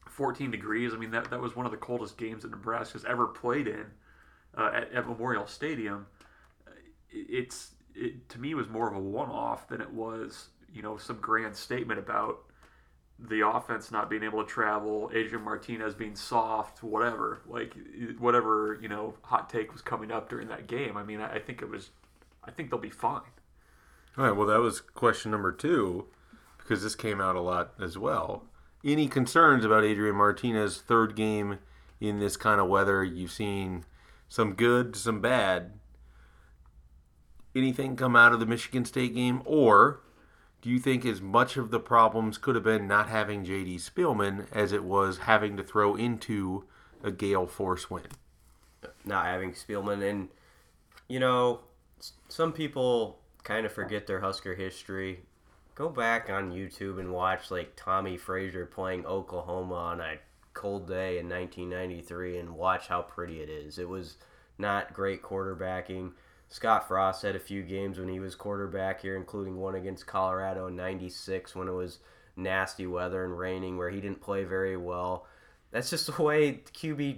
14 0.10 0.52
degrees. 0.52 0.94
I 0.94 0.98
mean 0.98 1.12
that 1.12 1.30
that 1.30 1.42
was 1.42 1.56
one 1.56 1.66
of 1.66 1.72
the 1.72 1.78
coldest 1.78 2.18
games 2.18 2.44
that 2.44 2.52
Nebraska's 2.52 3.04
ever 3.06 3.28
played 3.28 3.68
in 3.68 3.86
uh, 4.58 4.72
at, 4.74 4.94
at, 4.94 5.08
Memorial 5.08 5.46
Stadium. 5.46 6.08
It's 7.10 7.72
it 7.94 8.30
to 8.30 8.40
me 8.40 8.54
was 8.54 8.70
more 8.70 8.88
of 8.88 8.96
a 8.96 9.00
one 9.00 9.30
off 9.30 9.68
than 9.68 9.82
it 9.82 9.92
was 9.92 10.50
you 10.74 10.82
know 10.82 10.96
some 10.96 11.18
grand 11.18 11.56
statement 11.56 12.00
about 12.00 12.45
the 13.18 13.48
offense 13.48 13.92
not 13.92 14.10
being 14.10 14.24
able 14.24 14.44
to 14.44 14.50
travel, 14.50 15.10
Adrian 15.14 15.44
Martinez 15.44 15.94
being 15.94 16.16
soft, 16.16 16.84
whatever, 16.84 17.42
like 17.48 17.74
whatever 18.20 18.78
you 18.82 18.90
know, 18.90 19.14
hot 19.22 19.50
take 19.50 19.72
was 19.72 19.82
coming 19.82 20.12
up 20.12 20.30
during 20.30 20.50
that 20.50 20.68
game. 20.68 20.98
I 20.98 21.04
mean, 21.04 21.22
I, 21.22 21.40
think 21.40 21.62
it 21.62 21.70
was, 21.70 21.92
I 22.44 22.52
think 22.52 22.70
they'll 22.70 22.80
be 22.80 22.90
fine. 22.90 23.22
All 24.18 24.26
right. 24.26 24.36
Well, 24.36 24.48
that 24.48 24.60
was 24.60 24.82
question 24.82 25.32
number 25.32 25.52
two, 25.52 26.08
because 26.58 26.84
this 26.84 26.96
came 26.96 27.22
out 27.22 27.36
a 27.36 27.42
lot 27.42 27.74
as 27.82 27.98
well. 27.98 28.44
Any 28.84 29.08
concerns 29.08 29.66
about 29.66 29.84
Adrian 29.84 30.16
Martinez' 30.16 30.82
third 30.82 31.16
game 31.16 31.60
in 32.00 32.20
this 32.20 32.38
kind 32.38 32.60
of 32.60 32.68
weather? 32.68 33.04
You've 33.04 33.32
seen 33.32 33.86
some 34.28 34.54
good, 34.54 34.96
some 34.96 35.22
bad. 35.22 35.74
anything 37.56 37.96
come 37.96 38.16
out 38.16 38.34
of 38.34 38.40
the 38.40 38.46
Michigan 38.46 38.86
State 38.86 39.16
game, 39.16 39.42
or 39.46 40.02
do 40.66 40.72
you 40.72 40.80
think 40.80 41.06
as 41.06 41.22
much 41.22 41.58
of 41.58 41.70
the 41.70 41.80
problems 41.80 42.40
could 42.40 42.56
have 42.56 42.64
been 42.64 42.88
not 42.88 43.08
having 43.08 43.46
J.D. 43.46 43.76
Spielman 43.78 44.48
as 44.52 44.72
it 44.72 44.84
was 44.84 45.20
having 45.20 45.58
to 45.58 45.64
throw 45.64 45.94
into 45.94 46.64
a 47.04 47.12
gale 47.12 47.46
force 47.46 47.92
wind? 47.92 48.08
Not 49.06 49.28
having 49.28 49.52
Spielman, 49.52 50.02
and 50.02 50.30
you 51.08 51.20
know, 51.20 51.60
some 52.30 52.52
people 52.52 53.20
kind 53.44 53.68
of 53.68 53.74
forget 53.74 54.08
their 54.08 54.22
Husker 54.22 54.56
history. 54.56 55.20
Go 55.76 55.88
back 55.88 56.32
on 56.32 56.52
YouTube 56.52 57.00
and 57.00 57.14
watch 57.14 57.52
like 57.52 57.76
Tommie 57.76 58.18
Frazier 58.18 58.66
playing 58.66 59.06
Oklahoma 59.06 59.76
on 59.76 60.02
a 60.02 60.16
cold 60.56 60.88
day 60.88 61.20
in 61.20 61.30
1993 61.30 62.40
and 62.40 62.56
watch 62.56 62.88
how 62.88 63.04
pretty 63.04 63.40
it 63.40 63.50
is. 63.50 63.78
It 63.78 63.88
was 63.88 64.18
not 64.58 64.96
great 64.96 65.22
quarterbacking. 65.22 66.14
Scott 66.56 66.88
Frost 66.88 67.24
had 67.24 67.36
a 67.36 67.40
few 67.40 67.64
games 67.64 68.00
when 68.00 68.08
he 68.08 68.22
was 68.22 68.34
quarterback 68.34 69.02
here, 69.02 69.18
including 69.18 69.58
one 69.58 69.76
against 69.76 70.08
Colorado 70.08 70.68
in 70.68 70.76
96 70.78 71.54
when 71.54 71.68
it 71.68 71.74
was 71.74 72.00
nasty 72.38 72.88
weather 72.88 73.26
and 73.26 73.38
raining 73.38 73.78
where 73.78 73.90
he 73.90 74.00
didn't 74.00 74.22
play 74.22 74.46
very 74.46 74.78
well. 74.78 75.28
That's 75.72 75.90
just 75.90 76.06
the 76.16 76.24
way 76.24 76.62
QB 76.74 77.18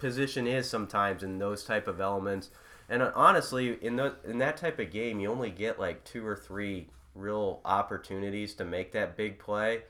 position 0.00 0.48
is 0.48 0.68
sometimes 0.68 1.22
in 1.22 1.38
those 1.38 1.62
type 1.62 1.86
of 1.86 2.00
elements. 2.00 2.50
And 2.88 3.02
uh, 3.02 3.12
honestly, 3.14 3.78
in 3.80 3.94
the 3.94 4.16
in 4.24 4.38
that 4.38 4.56
type 4.56 4.80
of 4.80 4.90
game, 4.90 5.20
you 5.20 5.30
only 5.30 5.50
get 5.50 5.78
like 5.78 6.02
two 6.02 6.26
or 6.26 6.34
three 6.34 6.88
real 7.14 7.60
opportunities 7.64 8.52
to 8.54 8.64
make 8.64 8.90
that 8.94 9.16
big 9.16 9.38
play. 9.38 9.82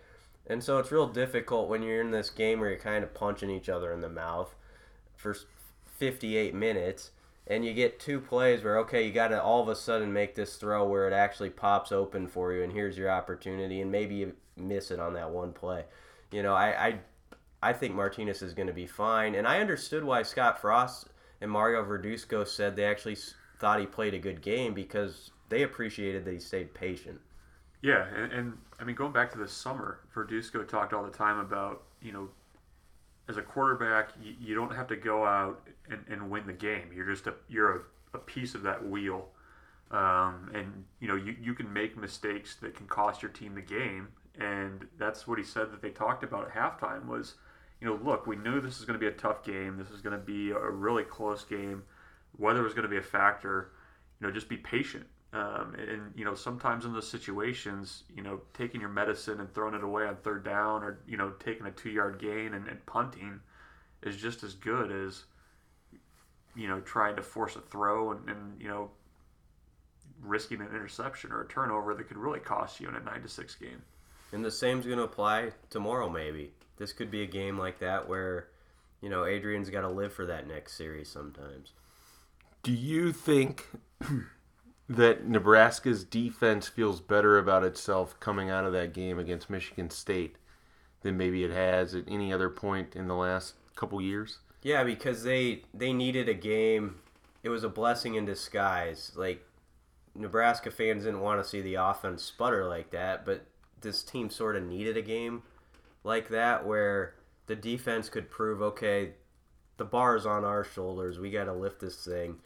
And 0.46 0.62
so 0.62 0.76
it's 0.76 0.92
real 0.92 1.08
difficult 1.08 1.70
when 1.70 1.82
you're 1.82 2.02
in 2.02 2.10
this 2.10 2.28
game 2.28 2.60
where 2.60 2.68
you're 2.68 2.78
kind 2.78 3.04
of 3.04 3.14
punching 3.14 3.48
each 3.48 3.70
other 3.70 3.90
in 3.90 4.02
the 4.02 4.10
mouth 4.10 4.54
for 5.16 5.34
58 5.96 6.54
minutes 6.54 7.12
and 7.46 7.64
you 7.64 7.74
get 7.74 8.00
two 8.00 8.20
plays 8.20 8.62
where 8.62 8.78
okay, 8.78 9.06
you 9.06 9.12
got 9.12 9.28
to 9.28 9.42
all 9.42 9.62
of 9.62 9.68
a 9.68 9.76
sudden 9.76 10.12
make 10.12 10.34
this 10.34 10.56
throw 10.56 10.86
where 10.86 11.06
it 11.06 11.12
actually 11.12 11.50
pops 11.50 11.92
open 11.92 12.26
for 12.26 12.52
you 12.52 12.62
and 12.62 12.72
here's 12.72 12.96
your 12.96 13.10
opportunity 13.10 13.80
and 13.80 13.90
maybe 13.90 14.16
you 14.16 14.32
miss 14.56 14.90
it 14.90 15.00
on 15.00 15.14
that 15.14 15.30
one 15.30 15.52
play. 15.52 15.84
You 16.30 16.42
know, 16.42 16.54
I 16.54 16.86
I, 16.86 16.98
I 17.62 17.72
think 17.72 17.94
Martinez 17.94 18.42
is 18.42 18.54
going 18.54 18.68
to 18.68 18.72
be 18.72 18.86
fine 18.86 19.34
and 19.34 19.46
I 19.46 19.60
understood 19.60 20.04
why 20.04 20.22
Scott 20.22 20.60
Frost 20.60 21.08
and 21.40 21.50
Mario 21.50 21.84
Verduzco 21.84 22.46
said 22.46 22.76
they 22.76 22.84
actually 22.84 23.16
thought 23.58 23.80
he 23.80 23.86
played 23.86 24.14
a 24.14 24.18
good 24.18 24.42
game 24.42 24.74
because 24.74 25.30
they 25.48 25.62
appreciated 25.62 26.24
that 26.24 26.32
he 26.32 26.40
stayed 26.40 26.72
patient. 26.72 27.20
Yeah, 27.82 28.06
and, 28.14 28.32
and 28.32 28.58
I 28.80 28.84
mean, 28.84 28.96
going 28.96 29.12
back 29.12 29.30
to 29.32 29.38
the 29.38 29.48
summer, 29.48 30.00
Verduzco 30.14 30.66
talked 30.66 30.92
all 30.92 31.04
the 31.04 31.10
time 31.10 31.38
about, 31.38 31.82
you 32.00 32.12
know, 32.12 32.28
as 33.32 33.38
a 33.38 33.42
quarterback, 33.42 34.10
you, 34.22 34.34
you 34.38 34.54
don't 34.54 34.74
have 34.74 34.86
to 34.88 34.96
go 34.96 35.24
out 35.24 35.66
and, 35.90 36.04
and 36.08 36.30
win 36.30 36.46
the 36.46 36.52
game. 36.52 36.90
You're 36.94 37.06
just 37.06 37.26
a 37.26 37.34
you're 37.48 37.72
a, 37.72 37.80
a 38.14 38.18
piece 38.18 38.54
of 38.54 38.62
that 38.62 38.86
wheel, 38.86 39.28
um, 39.90 40.50
and 40.54 40.84
you 41.00 41.08
know 41.08 41.16
you, 41.16 41.34
you 41.40 41.54
can 41.54 41.72
make 41.72 41.96
mistakes 41.96 42.56
that 42.56 42.76
can 42.76 42.86
cost 42.86 43.22
your 43.22 43.30
team 43.30 43.54
the 43.54 43.62
game. 43.62 44.08
And 44.38 44.86
that's 44.98 45.26
what 45.26 45.38
he 45.38 45.44
said 45.44 45.72
that 45.72 45.82
they 45.82 45.90
talked 45.90 46.24
about 46.24 46.46
at 46.46 46.54
halftime 46.54 47.06
was, 47.06 47.34
you 47.80 47.86
know, 47.86 48.00
look, 48.02 48.26
we 48.26 48.36
knew 48.36 48.60
this 48.60 48.78
is 48.78 48.86
going 48.86 48.98
to 48.98 49.00
be 49.00 49.06
a 49.06 49.16
tough 49.18 49.44
game. 49.44 49.76
This 49.76 49.90
is 49.90 50.00
going 50.00 50.18
to 50.18 50.24
be 50.24 50.52
a 50.52 50.70
really 50.70 51.04
close 51.04 51.44
game. 51.44 51.82
Weather 52.38 52.62
was 52.62 52.72
going 52.72 52.84
to 52.84 52.88
be 52.88 52.96
a 52.96 53.02
factor. 53.02 53.72
You 54.20 54.26
know, 54.26 54.32
just 54.32 54.48
be 54.48 54.56
patient. 54.56 55.06
Um, 55.32 55.74
and 55.78 56.12
you 56.14 56.24
know, 56.24 56.34
sometimes 56.34 56.84
in 56.84 56.92
those 56.92 57.08
situations, 57.08 58.04
you 58.14 58.22
know, 58.22 58.40
taking 58.52 58.80
your 58.80 58.90
medicine 58.90 59.40
and 59.40 59.52
throwing 59.52 59.74
it 59.74 59.82
away 59.82 60.06
on 60.06 60.16
third 60.16 60.44
down, 60.44 60.82
or 60.82 61.00
you 61.06 61.16
know, 61.16 61.30
taking 61.38 61.66
a 61.66 61.70
two-yard 61.70 62.18
gain 62.18 62.54
and, 62.54 62.68
and 62.68 62.84
punting, 62.84 63.40
is 64.02 64.16
just 64.16 64.42
as 64.42 64.54
good 64.54 64.92
as 64.92 65.24
you 66.54 66.68
know 66.68 66.80
trying 66.80 67.16
to 67.16 67.22
force 67.22 67.56
a 67.56 67.60
throw 67.60 68.12
and, 68.12 68.28
and 68.28 68.60
you 68.60 68.68
know 68.68 68.90
risking 70.22 70.60
an 70.60 70.68
interception 70.68 71.32
or 71.32 71.42
a 71.42 71.48
turnover 71.48 71.94
that 71.94 72.04
could 72.04 72.16
really 72.16 72.40
cost 72.40 72.80
you 72.80 72.88
in 72.88 72.94
a 72.94 73.00
nine 73.00 73.22
to 73.22 73.28
six 73.28 73.54
game. 73.54 73.82
And 74.32 74.44
the 74.44 74.50
same's 74.50 74.86
going 74.86 74.98
to 74.98 75.04
apply 75.04 75.50
tomorrow, 75.68 76.08
maybe. 76.08 76.52
This 76.76 76.92
could 76.92 77.10
be 77.10 77.22
a 77.22 77.26
game 77.26 77.58
like 77.58 77.80
that 77.80 78.08
where, 78.08 78.48
you 79.00 79.10
know, 79.10 79.26
Adrian's 79.26 79.68
got 79.68 79.82
to 79.82 79.90
live 79.90 80.12
for 80.12 80.26
that 80.26 80.46
next 80.46 80.76
series 80.76 81.08
sometimes. 81.08 81.72
Do 82.62 82.72
you 82.72 83.12
think 83.12 83.68
that 84.88 85.26
Nebraska's 85.26 86.04
defense 86.04 86.68
feels 86.68 87.00
better 87.00 87.38
about 87.38 87.64
itself 87.64 88.18
coming 88.20 88.50
out 88.50 88.64
of 88.64 88.72
that 88.72 88.92
game 88.92 89.18
against 89.18 89.50
Michigan 89.50 89.90
State 89.90 90.36
than 91.02 91.16
maybe 91.16 91.44
it 91.44 91.50
has 91.50 91.94
at 91.94 92.04
any 92.08 92.32
other 92.32 92.48
point 92.48 92.94
in 92.94 93.08
the 93.08 93.14
last 93.14 93.54
couple 93.74 94.00
years? 94.00 94.38
Yeah, 94.62 94.84
because 94.84 95.24
they 95.24 95.62
they 95.74 95.92
needed 95.92 96.28
a 96.28 96.34
game. 96.34 96.96
It 97.42 97.48
was 97.48 97.64
a 97.64 97.68
blessing 97.68 98.14
in 98.14 98.24
disguise. 98.24 99.12
Like 99.16 99.44
Nebraska 100.14 100.70
fans 100.70 101.04
didn't 101.04 101.20
want 101.20 101.42
to 101.42 101.48
see 101.48 101.60
the 101.60 101.74
offense 101.74 102.22
sputter 102.22 102.68
like 102.68 102.90
that, 102.90 103.24
but 103.24 103.46
this 103.80 104.02
team 104.02 104.30
sort 104.30 104.56
of 104.56 104.62
needed 104.64 104.96
a 104.96 105.02
game 105.02 105.42
like 106.04 106.28
that 106.28 106.66
where 106.66 107.14
the 107.46 107.56
defense 107.56 108.08
could 108.08 108.30
prove, 108.30 108.62
okay, 108.62 109.14
the 109.76 109.84
bar 109.84 110.16
is 110.16 110.26
on 110.26 110.44
our 110.44 110.62
shoulders. 110.62 111.18
We 111.18 111.30
got 111.30 111.44
to 111.44 111.52
lift 111.52 111.80
this 111.80 112.04
thing 112.04 112.36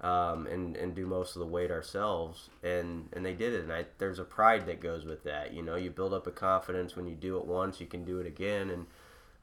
um, 0.00 0.46
and 0.46 0.76
and 0.76 0.94
do 0.94 1.06
most 1.06 1.36
of 1.36 1.40
the 1.40 1.46
weight 1.46 1.70
ourselves. 1.70 2.50
And 2.62 3.08
and 3.12 3.24
they 3.24 3.34
did 3.34 3.52
it. 3.54 3.62
And 3.62 3.72
I, 3.72 3.86
there's 3.98 4.18
a 4.18 4.24
pride 4.24 4.66
that 4.66 4.80
goes 4.80 5.04
with 5.04 5.24
that. 5.24 5.52
You 5.52 5.62
know, 5.62 5.76
you 5.76 5.90
build 5.90 6.14
up 6.14 6.26
a 6.26 6.32
confidence 6.32 6.96
when 6.96 7.06
you 7.06 7.14
do 7.14 7.38
it 7.38 7.46
once, 7.46 7.80
you 7.80 7.86
can 7.86 8.04
do 8.04 8.18
it 8.20 8.26
again. 8.26 8.70
And 8.70 8.86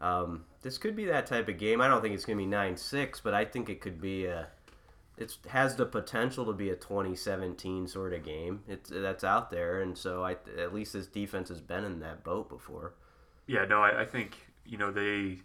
um, 0.01 0.45
this 0.61 0.77
could 0.77 0.95
be 0.95 1.05
that 1.05 1.25
type 1.25 1.47
of 1.47 1.57
game. 1.57 1.81
I 1.81 1.87
don't 1.87 2.01
think 2.01 2.13
it's 2.13 2.25
going 2.25 2.37
to 2.37 2.43
be 2.43 2.49
nine 2.49 2.77
six, 2.77 3.19
but 3.19 3.33
I 3.33 3.45
think 3.45 3.69
it 3.69 3.81
could 3.81 4.01
be 4.01 4.25
a. 4.25 4.47
It 5.15 5.37
has 5.49 5.75
the 5.75 5.85
potential 5.85 6.43
to 6.47 6.53
be 6.53 6.71
a 6.71 6.75
2017 6.75 7.87
sort 7.87 8.13
of 8.13 8.25
game. 8.25 8.63
It's 8.67 8.89
that's 8.89 9.23
out 9.23 9.51
there, 9.51 9.81
and 9.81 9.97
so 9.97 10.23
I 10.23 10.37
at 10.57 10.73
least 10.73 10.93
this 10.93 11.05
defense 11.07 11.49
has 11.49 11.61
been 11.61 11.83
in 11.83 11.99
that 11.99 12.23
boat 12.23 12.49
before. 12.49 12.95
Yeah, 13.45 13.65
no, 13.65 13.81
I, 13.81 14.01
I 14.01 14.05
think 14.05 14.35
you 14.65 14.77
know 14.77 14.91
they 14.91 15.37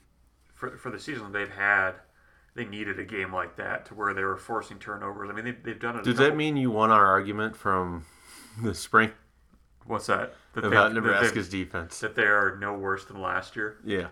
for 0.55 0.77
for 0.77 0.91
the 0.91 0.99
season 0.99 1.33
they've 1.33 1.49
had, 1.51 1.93
they 2.59 2.65
needed 2.65 2.99
a 2.99 3.05
game 3.05 3.33
like 3.33 3.57
that 3.57 3.87
to 3.87 3.95
where 3.95 4.13
they 4.13 4.25
were 4.25 4.37
forcing 4.37 4.79
turnovers. 4.79 5.31
I 5.31 5.33
mean, 5.33 5.45
they, 5.45 5.53
they've 5.53 5.79
done 5.81 5.97
it. 5.97 6.05
Does 6.05 6.15
couple- 6.15 6.31
that 6.31 6.37
mean 6.37 6.57
you 6.57 6.71
won 6.71 6.91
our 6.91 7.07
argument 7.07 7.57
from 7.57 8.05
the 8.63 8.75
spring 8.75 9.13
what's 9.89 10.07
that? 10.07 10.35
That 10.53 10.63
they- 10.63 10.67
about 10.67 10.95
that 10.95 11.01
they- 11.01 11.07
Nebraska's 11.07 11.49
defense? 11.49 12.01
that 12.01 12.15
they 12.15 12.25
are 12.25 12.57
no 12.61 12.75
worse 12.75 13.05
than 13.05 13.21
last 13.21 13.57
year. 13.57 13.79
Yeah, 13.85 14.09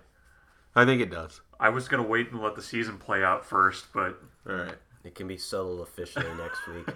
I 0.75 0.85
think 0.85 1.01
it 1.01 1.11
does. 1.11 1.41
I 1.61 1.69
was 1.69 1.89
gonna 1.89 2.03
wait 2.03 2.31
and 2.33 2.41
let 2.43 2.55
the 2.55 2.63
season 2.63 2.99
play 2.99 3.23
out 3.23 3.45
first, 3.45 3.87
but 3.93 4.21
All 4.49 4.55
right. 4.57 4.75
It 5.05 5.15
can 5.15 5.29
be 5.29 5.37
settled 5.37 5.81
officially 5.81 6.27
next 6.37 6.67
week. 6.67 6.89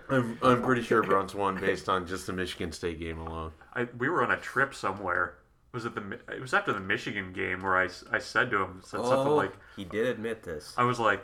I'm, 0.10 0.38
I'm 0.42 0.62
pretty 0.62 0.82
sure 0.82 1.02
Bruntz 1.02 1.34
won 1.34 1.58
based 1.58 1.88
on 1.88 2.06
just 2.06 2.26
the 2.26 2.34
Michigan 2.34 2.70
State 2.70 3.00
game 3.00 3.18
alone. 3.18 3.52
I, 3.72 3.88
we 3.96 4.10
were 4.10 4.22
on 4.22 4.30
a 4.30 4.36
trip 4.36 4.74
somewhere. 4.74 5.36
Was 5.76 5.84
it 5.84 5.94
the? 5.94 6.18
It 6.34 6.40
was 6.40 6.54
after 6.54 6.72
the 6.72 6.80
Michigan 6.80 7.34
game 7.34 7.62
where 7.62 7.76
I, 7.76 7.90
I 8.10 8.18
said 8.18 8.50
to 8.50 8.62
him 8.62 8.80
said 8.82 9.02
something 9.02 9.32
oh, 9.32 9.36
like 9.36 9.52
he 9.76 9.84
did 9.84 10.06
admit 10.06 10.42
this. 10.42 10.72
I 10.78 10.84
was 10.84 10.98
like 10.98 11.22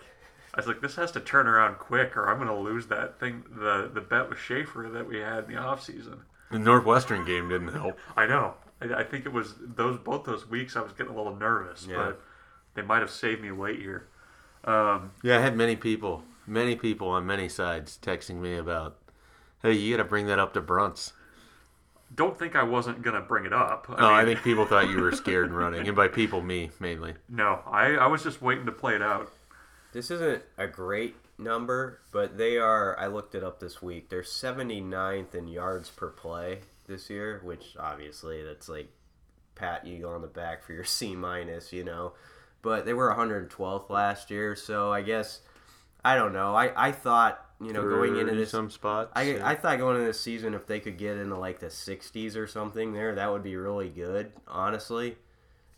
I 0.52 0.59
was 0.59 0.66
like 0.66 0.82
this 0.82 0.94
has 0.97 1.11
to 1.12 1.21
turn 1.21 1.47
around 1.47 1.78
quick 1.78 2.18
or 2.18 2.28
I'm 2.28 2.37
gonna 2.37 2.61
lose 2.61 2.87
that 2.88 3.18
thing 3.18 3.44
the 3.50 3.90
the 3.90 4.02
bet 4.02 4.28
with 4.28 4.38
Schaefer 4.38 4.90
that 4.92 5.09
we 5.09 5.21
had 5.21 5.44
in 5.44 5.54
the 5.54 5.56
off 5.56 5.82
season. 5.82 6.21
The 6.50 6.59
Northwestern 6.59 7.25
game 7.25 7.49
didn't 7.49 7.73
help. 7.73 7.99
I 8.14 8.26
know. 8.26 8.52
I, 8.82 9.00
I 9.00 9.04
think 9.04 9.25
it 9.25 9.32
was 9.32 9.54
those 9.59 9.99
both 9.99 10.25
those 10.25 10.47
weeks 10.47 10.76
I 10.76 10.82
was 10.82 10.92
getting 10.92 11.14
a 11.14 11.16
little 11.16 11.35
nervous, 11.35 11.87
Yeah. 11.88 11.97
but 11.97 12.21
they 12.75 12.82
might 12.82 13.00
have 13.00 13.11
saved 13.11 13.40
me 13.40 13.52
late 13.52 13.80
here. 13.80 14.06
Um, 14.64 15.12
Yeah, 15.23 15.38
I 15.38 15.40
had 15.40 15.56
many 15.56 15.76
people, 15.76 16.25
many 16.47 16.76
people 16.76 17.09
on 17.09 17.25
many 17.25 17.49
sides 17.49 17.99
texting 18.02 18.37
me 18.37 18.59
about, 18.59 18.99
hey, 19.62 19.73
you 19.73 19.97
got 19.97 20.02
to 20.02 20.09
bring 20.09 20.26
that 20.26 20.38
up 20.38 20.52
to 20.52 20.61
Bruntz. 20.61 21.12
Don't 22.14 22.38
think 22.38 22.57
I 22.57 22.62
wasn't 22.62 23.02
gonna 23.02 23.21
bring 23.21 23.45
it 23.47 23.52
up. 23.52 23.88
No, 23.88 24.12
I 24.12 24.25
think 24.25 24.42
people 24.42 24.66
thought 24.66 24.88
you 24.90 25.00
were 25.00 25.12
scared 25.23 25.47
and 25.47 25.57
running, 25.57 25.87
and 25.87 25.97
by 25.97 26.09
people, 26.09 26.42
me 26.42 26.71
mainly. 26.81 27.14
no. 27.28 27.61
I, 27.66 27.95
I 27.95 28.07
was 28.07 28.23
just 28.23 28.42
waiting 28.42 28.66
to 28.66 28.73
play 28.73 28.95
it 28.95 29.02
out. 29.02 29.33
This 29.92 30.11
isn't 30.11 30.42
a 30.57 30.66
great 30.66 31.16
number, 31.38 32.00
but 32.12 32.38
they 32.38 32.57
are. 32.59 32.99
I 32.99 33.07
looked 33.09 33.35
it 33.35 33.45
up 33.45 33.61
this 33.61 33.83
week. 33.83 34.09
They're 34.09 34.23
79th 34.23 35.35
in 35.35 35.49
yards 35.49 35.90
per 35.90 36.09
play 36.09 36.61
this 36.87 37.11
year, 37.11 37.40
which 37.45 37.76
obviously 37.78 38.42
that's 38.42 38.69
like 38.69 38.88
pat 39.54 39.87
you 39.87 40.07
on 40.09 40.23
the 40.23 40.28
back 40.28 40.64
for 40.64 40.73
your 40.73 40.85
C 40.99 41.14
minus, 41.14 41.73
you 41.73 41.85
know. 41.85 42.14
But 42.62 42.87
they 42.87 42.95
were 42.95 43.12
112th 43.12 43.90
last 43.90 44.31
year, 44.31 44.54
so 44.54 44.92
I 44.92 45.02
guess 45.02 45.40
I 46.04 46.16
don't 46.16 46.32
know. 46.32 46.54
I 46.54 46.88
I 46.88 46.92
thought 46.92 47.44
you 47.61 47.73
know 47.73 47.82
going 47.82 48.16
into 48.16 48.35
this 48.35 48.50
some 48.50 48.71
spots. 48.71 49.11
I, 49.14 49.38
I 49.42 49.54
thought 49.54 49.78
going 49.78 49.97
into 49.97 50.06
this 50.06 50.21
season, 50.21 50.54
if 50.54 50.66
they 50.66 50.80
could 50.80 50.99
get 50.99 51.16
into 51.16 51.37
like 51.37 51.61
the 51.61 51.66
60s 51.66 52.37
or 52.37 52.47
something 52.47 52.92
there, 52.92 53.14
that 53.14 53.30
would 53.30 53.42
be 53.42 53.56
really 53.56 53.88
good, 53.88 54.32
honestly. 54.49 55.16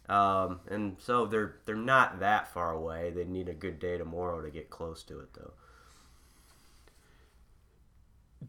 Um, 0.08 0.60
and 0.68 0.96
so 0.98 1.26
they're 1.26 1.56
they're 1.64 1.74
not 1.74 2.20
that 2.20 2.52
far 2.52 2.72
away. 2.72 3.10
They 3.10 3.24
need 3.24 3.48
a 3.48 3.54
good 3.54 3.78
day 3.78 3.98
tomorrow 3.98 4.42
to 4.42 4.50
get 4.50 4.70
close 4.70 5.02
to 5.04 5.20
it, 5.20 5.34
though. 5.34 5.52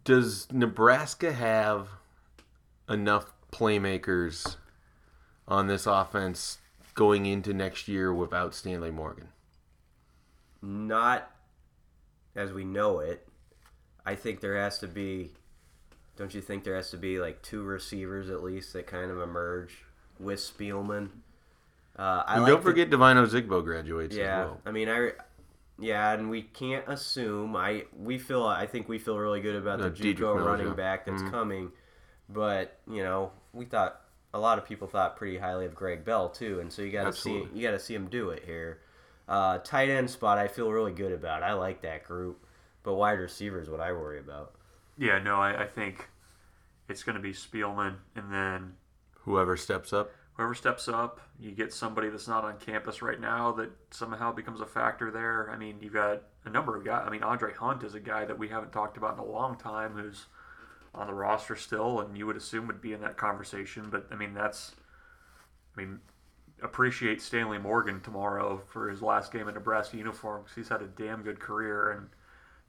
Does 0.03 0.51
Nebraska 0.51 1.31
have 1.33 1.87
enough 2.89 3.33
playmakers 3.51 4.57
on 5.47 5.67
this 5.67 5.87
offense 5.87 6.59
going 6.93 7.25
into 7.25 7.53
next 7.53 7.87
year 7.87 8.13
without 8.13 8.53
Stanley 8.53 8.91
Morgan? 8.91 9.29
Not 10.61 11.31
as 12.35 12.51
we 12.51 12.63
know 12.65 12.99
it. 12.99 13.27
I 14.05 14.15
think 14.15 14.39
there 14.41 14.57
has 14.57 14.79
to 14.79 14.87
be. 14.87 15.31
Don't 16.17 16.33
you 16.33 16.41
think 16.41 16.63
there 16.63 16.75
has 16.75 16.91
to 16.91 16.97
be 16.97 17.19
like 17.19 17.41
two 17.41 17.63
receivers 17.63 18.29
at 18.29 18.41
least 18.43 18.71
that 18.73 18.87
kind 18.87 19.11
of 19.11 19.19
emerge 19.19 19.83
with 20.19 20.39
Spielman? 20.39 21.09
Uh, 21.97 22.23
I 22.25 22.35
And 22.35 22.43
like 22.43 22.51
don't 22.51 22.59
the- 22.63 22.69
forget 22.69 22.89
Devine 22.89 23.17
Ozigbo 23.17 23.63
graduates 23.63 24.15
yeah, 24.15 24.41
as 24.41 24.45
well. 24.47 24.61
I 24.65 24.71
mean, 24.71 24.89
I, 24.89 25.11
yeah, 25.79 26.11
and 26.13 26.29
we 26.29 26.41
can't 26.43 26.87
assume. 26.87 27.55
I 27.55 27.85
we 27.97 28.17
feel. 28.17 28.45
I 28.45 28.65
think 28.65 28.87
we 28.87 28.97
feel 28.99 29.17
really 29.17 29.41
good 29.41 29.55
about 29.55 29.81
Uh, 29.81 29.89
the 29.89 30.13
JUCO 30.13 30.45
running 30.45 30.73
back 30.73 31.05
that's 31.05 31.21
Mhm. 31.23 31.31
coming, 31.31 31.71
but 32.29 32.79
you 32.87 33.03
know, 33.03 33.31
we 33.53 33.65
thought 33.65 34.01
a 34.33 34.39
lot 34.39 34.57
of 34.57 34.65
people 34.65 34.87
thought 34.87 35.15
pretty 35.17 35.37
highly 35.37 35.65
of 35.65 35.73
Greg 35.73 36.03
Bell 36.05 36.29
too, 36.29 36.59
and 36.59 36.71
so 36.71 36.81
you 36.81 36.91
got 36.91 37.05
to 37.05 37.13
see 37.13 37.47
you 37.53 37.61
got 37.61 37.71
to 37.71 37.79
see 37.79 37.95
him 37.95 38.07
do 38.07 38.29
it 38.29 38.43
here. 38.45 38.81
Uh, 39.27 39.57
tight 39.59 39.89
end 39.89 40.09
spot, 40.09 40.37
I 40.37 40.47
feel 40.47 40.71
really 40.71 40.91
good 40.91 41.11
about. 41.11 41.41
I 41.43 41.53
like 41.53 41.81
that 41.81 42.03
group, 42.05 42.45
but 42.83 42.95
wide 42.95 43.19
receiver 43.19 43.59
is 43.59 43.69
what 43.69 43.79
I 43.79 43.91
worry 43.91 44.19
about. 44.19 44.53
Yeah, 44.97 45.19
no, 45.19 45.35
I, 45.37 45.63
I 45.63 45.67
think 45.67 46.09
it's 46.87 47.03
going 47.03 47.15
to 47.15 47.21
be 47.21 47.33
Spielman, 47.33 47.95
and 48.15 48.31
then 48.31 48.73
Whoever 49.23 49.57
steps 49.57 49.91
up. 49.91 50.11
whoever 50.33 50.53
steps 50.53 50.87
up, 50.87 51.19
you 51.39 51.51
get 51.51 51.73
somebody 51.73 52.09
that's 52.09 52.27
not 52.27 52.43
on 52.43 52.57
campus 52.59 53.01
right 53.01 53.19
now 53.19 53.51
that 53.53 53.71
somehow 53.89 54.31
becomes 54.31 54.61
a 54.61 54.65
factor 54.67 55.09
there. 55.09 55.49
I 55.49 55.57
mean, 55.57 55.77
you've 55.81 55.93
got 55.93 56.21
a 56.45 56.49
number 56.49 56.77
of 56.77 56.85
guys. 56.85 57.03
I 57.07 57.09
mean, 57.09 57.23
Andre 57.23 57.53
Hunt 57.53 57.83
is 57.83 57.95
a 57.95 57.99
guy 57.99 58.25
that 58.25 58.37
we 58.37 58.49
haven't 58.49 58.71
talked 58.71 58.97
about 58.97 59.13
in 59.13 59.19
a 59.19 59.25
long 59.25 59.57
time 59.57 59.93
who's 59.93 60.27
on 60.93 61.07
the 61.07 61.13
roster 61.13 61.55
still, 61.55 61.99
and 62.01 62.15
you 62.15 62.27
would 62.27 62.37
assume 62.37 62.67
would 62.67 62.81
be 62.81 62.93
in 62.93 63.01
that 63.01 63.17
conversation. 63.17 63.87
But 63.89 64.07
I 64.11 64.15
mean, 64.15 64.33
that's, 64.35 64.73
I 65.75 65.81
mean, 65.81 65.99
appreciate 66.61 67.21
Stanley 67.21 67.57
Morgan 67.57 68.01
tomorrow 68.01 68.61
for 68.67 68.89
his 68.89 69.01
last 69.01 69.31
game 69.31 69.47
in 69.47 69.53
Nebraska 69.55 69.97
uniform 69.97 70.43
because 70.43 70.55
he's 70.55 70.69
had 70.69 70.81
a 70.81 70.87
damn 70.87 71.21
good 71.21 71.39
career, 71.39 71.91
and 71.91 72.09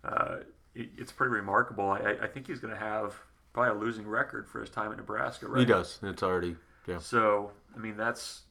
uh, 0.04 0.36
it, 0.74 0.88
it's 0.98 1.12
pretty 1.12 1.32
remarkable. 1.32 1.90
I, 1.90 2.16
I 2.22 2.26
think 2.26 2.46
he's 2.46 2.60
going 2.60 2.74
to 2.74 2.80
have 2.80 3.14
probably 3.52 3.78
a 3.78 3.80
losing 3.80 4.06
record 4.06 4.48
for 4.48 4.60
his 4.60 4.70
time 4.70 4.90
at 4.92 4.98
Nebraska. 4.98 5.48
Right? 5.48 5.60
He 5.60 5.64
does. 5.64 5.98
It's 6.02 6.22
already 6.22 6.56
yeah. 6.86 6.98
So 6.98 7.52
I 7.74 7.78
mean, 7.78 7.96
that's 7.96 8.42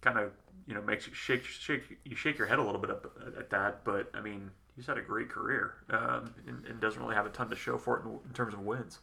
kind 0.00 0.18
of 0.18 0.32
you 0.66 0.74
know 0.74 0.82
makes 0.82 1.06
you 1.06 1.14
shake 1.14 1.44
shake 1.44 1.98
you 2.04 2.16
shake 2.16 2.38
your 2.38 2.46
head 2.46 2.58
a 2.58 2.62
little 2.62 2.80
bit 2.80 2.90
up 2.90 3.06
at 3.38 3.50
that. 3.50 3.84
But 3.84 4.10
I 4.14 4.20
mean, 4.20 4.50
he's 4.74 4.86
had 4.86 4.98
a 4.98 5.02
great 5.02 5.28
career 5.28 5.74
um, 5.90 6.34
and, 6.46 6.64
and 6.66 6.80
doesn't 6.80 7.00
really 7.00 7.14
have 7.14 7.26
a 7.26 7.30
ton 7.30 7.50
to 7.50 7.56
show 7.56 7.78
for 7.78 7.98
it 7.98 8.04
in, 8.04 8.12
in 8.26 8.32
terms 8.34 8.54
of 8.54 8.60
wins. 8.60 9.00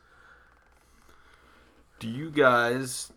Do 1.99 2.09
you 2.09 2.31
guys 2.31 3.11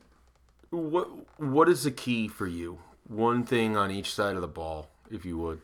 what 0.70 1.08
what 1.40 1.68
is 1.68 1.84
the 1.84 1.90
key 1.90 2.28
for 2.28 2.46
you? 2.46 2.78
One 3.08 3.44
thing 3.44 3.76
on 3.76 3.90
each 3.90 4.12
side 4.12 4.34
of 4.34 4.40
the 4.40 4.48
ball, 4.48 4.90
if 5.10 5.24
you 5.24 5.38
would, 5.38 5.60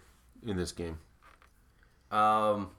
in 0.46 0.56
this 0.56 0.72
game. 0.72 0.98
Um, 2.10 2.70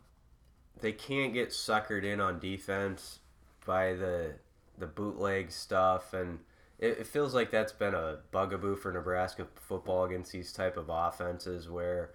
they 0.80 0.92
can't 0.92 1.34
get 1.34 1.50
suckered 1.50 2.04
in 2.04 2.22
on 2.22 2.40
defense 2.40 3.20
by 3.66 3.94
the 3.94 4.36
the 4.78 4.88
bootleg 4.88 5.52
stuff, 5.52 6.14
and 6.14 6.40
it, 6.80 7.00
it 7.00 7.08
feels 7.08 7.34
like 7.34 7.52
that's 7.52 7.72
been 7.72 7.94
a 7.94 8.20
bugaboo 8.32 8.76
for 8.76 8.92
Nebraska 8.92 9.48
football 9.56 10.06
against 10.06 10.32
these 10.32 10.52
type 10.52 10.78
of 10.78 10.90
offenses, 10.90 11.70
where 11.70 12.12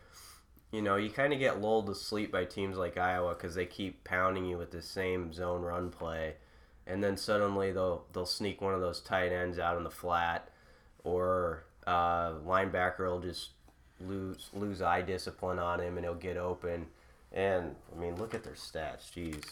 you 0.73 0.83
know 0.83 0.97
you 0.97 1.11
kind 1.11 1.33
of 1.33 1.39
get 1.39 1.61
lulled 1.61 1.87
to 1.87 1.95
sleep 1.95 2.31
by 2.33 2.45
teams 2.45 2.77
like 2.77 2.97
Iowa 2.97 3.35
because 3.35 3.55
they 3.55 3.67
keep 3.67 4.05
pounding 4.05 4.45
you 4.45 4.59
with 4.59 4.71
the 4.71 4.83
same 4.83 5.33
zone 5.33 5.63
run 5.63 5.91
play, 5.91 6.35
and 6.89 7.05
then 7.05 7.17
suddenly 7.17 7.71
they'll 7.71 8.05
they'll 8.13 8.27
sneak 8.27 8.61
one 8.61 8.75
of 8.75 8.81
those 8.81 9.01
tight 9.01 9.33
ends 9.33 9.59
out 9.59 9.77
in 9.77 9.85
the 9.85 9.91
flat, 9.91 10.49
or 11.05 11.65
uh, 11.87 12.33
linebacker 12.47 13.01
will 13.01 13.21
just 13.21 13.51
lose 14.01 14.51
lose 14.55 14.81
eye 14.83 15.03
discipline 15.03 15.59
on 15.59 15.81
him 15.81 15.97
and 15.97 16.05
he'll 16.05 16.15
get 16.15 16.37
open. 16.37 16.87
And 17.33 17.77
I 17.95 18.01
mean, 18.01 18.17
look 18.17 18.35
at 18.35 18.43
their 18.43 18.55
stats. 18.55 19.11
Jeez, 19.13 19.45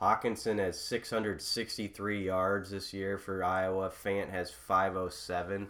Hockenson 0.00 0.58
has 0.58 0.78
663 0.80 2.24
yards 2.24 2.70
this 2.70 2.92
year 2.94 3.18
for 3.18 3.42
Iowa. 3.42 3.90
Fant 3.90 4.30
has 4.30 4.50
507. 4.50 5.68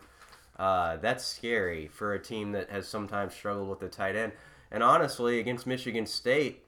Uh, 0.58 0.96
that's 0.96 1.24
scary 1.24 1.86
for 1.86 2.14
a 2.14 2.18
team 2.18 2.52
that 2.52 2.68
has 2.68 2.86
sometimes 2.86 3.32
struggled 3.34 3.68
with 3.68 3.80
the 3.80 3.88
tight 3.88 4.16
end. 4.16 4.32
And 4.70 4.82
honestly, 4.82 5.38
against 5.38 5.66
Michigan 5.66 6.04
State, 6.04 6.64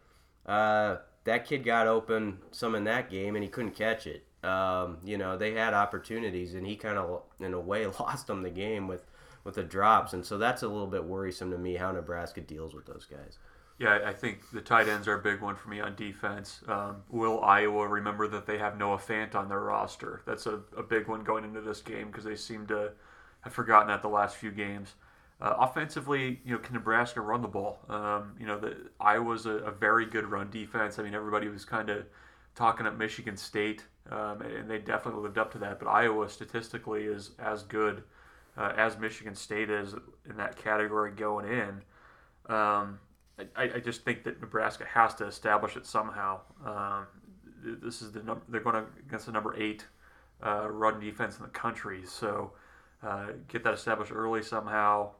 uh, 0.46 0.96
that 1.24 1.46
kid 1.46 1.64
got 1.64 1.86
open 1.86 2.38
some 2.50 2.74
in 2.74 2.84
that 2.84 3.10
game 3.10 3.34
and 3.34 3.42
he 3.42 3.50
couldn't 3.50 3.74
catch 3.74 4.06
it. 4.06 4.24
Um, 4.42 4.98
you 5.04 5.18
know, 5.18 5.36
they 5.36 5.52
had 5.52 5.74
opportunities 5.74 6.54
and 6.54 6.66
he 6.66 6.76
kind 6.76 6.98
of, 6.98 7.22
in 7.40 7.52
a 7.52 7.60
way, 7.60 7.86
lost 8.00 8.26
them 8.26 8.42
the 8.42 8.50
game 8.50 8.88
with, 8.88 9.04
with 9.44 9.54
the 9.54 9.62
drops. 9.62 10.12
And 10.12 10.24
so 10.24 10.38
that's 10.38 10.62
a 10.62 10.68
little 10.68 10.86
bit 10.86 11.04
worrisome 11.04 11.50
to 11.50 11.58
me 11.58 11.74
how 11.74 11.92
Nebraska 11.92 12.40
deals 12.40 12.74
with 12.74 12.86
those 12.86 13.06
guys. 13.06 13.38
Yeah, 13.78 14.00
I 14.04 14.12
think 14.12 14.50
the 14.52 14.60
tight 14.60 14.88
ends 14.88 15.08
are 15.08 15.14
a 15.14 15.22
big 15.22 15.40
one 15.40 15.56
for 15.56 15.70
me 15.70 15.80
on 15.80 15.96
defense. 15.96 16.60
Um, 16.68 16.96
will 17.08 17.42
Iowa 17.42 17.88
remember 17.88 18.28
that 18.28 18.44
they 18.44 18.58
have 18.58 18.76
Noah 18.76 18.98
Fant 18.98 19.34
on 19.34 19.48
their 19.48 19.60
roster? 19.60 20.20
That's 20.26 20.44
a, 20.44 20.60
a 20.76 20.82
big 20.82 21.08
one 21.08 21.24
going 21.24 21.44
into 21.44 21.62
this 21.62 21.80
game 21.80 22.08
because 22.08 22.24
they 22.24 22.36
seem 22.36 22.66
to 22.66 22.92
have 23.40 23.54
forgotten 23.54 23.88
that 23.88 24.02
the 24.02 24.08
last 24.08 24.36
few 24.36 24.50
games. 24.50 24.96
Uh, 25.40 25.54
offensively, 25.58 26.40
you 26.44 26.52
know, 26.52 26.58
can 26.58 26.74
Nebraska 26.74 27.20
run 27.20 27.40
the 27.40 27.48
ball? 27.48 27.78
Um, 27.88 28.34
you 28.38 28.46
know, 28.46 28.58
the, 28.58 28.76
Iowa's 29.00 29.46
a, 29.46 29.52
a 29.52 29.70
very 29.70 30.04
good 30.04 30.26
run 30.26 30.50
defense. 30.50 30.98
I 30.98 31.02
mean, 31.02 31.14
everybody 31.14 31.48
was 31.48 31.64
kind 31.64 31.88
of 31.88 32.04
talking 32.54 32.86
up 32.86 32.98
Michigan 32.98 33.36
State, 33.38 33.84
um, 34.10 34.42
and 34.42 34.68
they 34.68 34.78
definitely 34.78 35.22
lived 35.22 35.38
up 35.38 35.50
to 35.52 35.58
that. 35.58 35.78
But 35.78 35.88
Iowa 35.88 36.28
statistically 36.28 37.04
is 37.04 37.30
as 37.38 37.62
good 37.62 38.02
uh, 38.58 38.72
as 38.76 38.98
Michigan 38.98 39.34
State 39.34 39.70
is 39.70 39.94
in 40.28 40.36
that 40.36 40.56
category 40.56 41.12
going 41.12 41.46
in. 41.46 42.54
Um, 42.54 42.98
I, 43.56 43.70
I 43.76 43.80
just 43.80 44.04
think 44.04 44.24
that 44.24 44.40
Nebraska 44.40 44.84
has 44.84 45.14
to 45.16 45.26
establish 45.26 45.76
it 45.76 45.86
somehow. 45.86 46.40
Um, 46.64 47.06
this 47.62 48.02
is 48.02 48.12
the 48.12 48.36
they're 48.48 48.60
going 48.60 48.84
against 49.06 49.26
the 49.26 49.32
number 49.32 49.54
eight 49.56 49.86
uh, 50.44 50.68
run 50.70 51.00
defense 51.00 51.38
in 51.38 51.44
the 51.44 51.48
country, 51.50 52.02
so 52.04 52.52
uh, 53.02 53.28
get 53.48 53.64
that 53.64 53.74
established 53.74 54.12
early 54.12 54.42
somehow. 54.42 55.10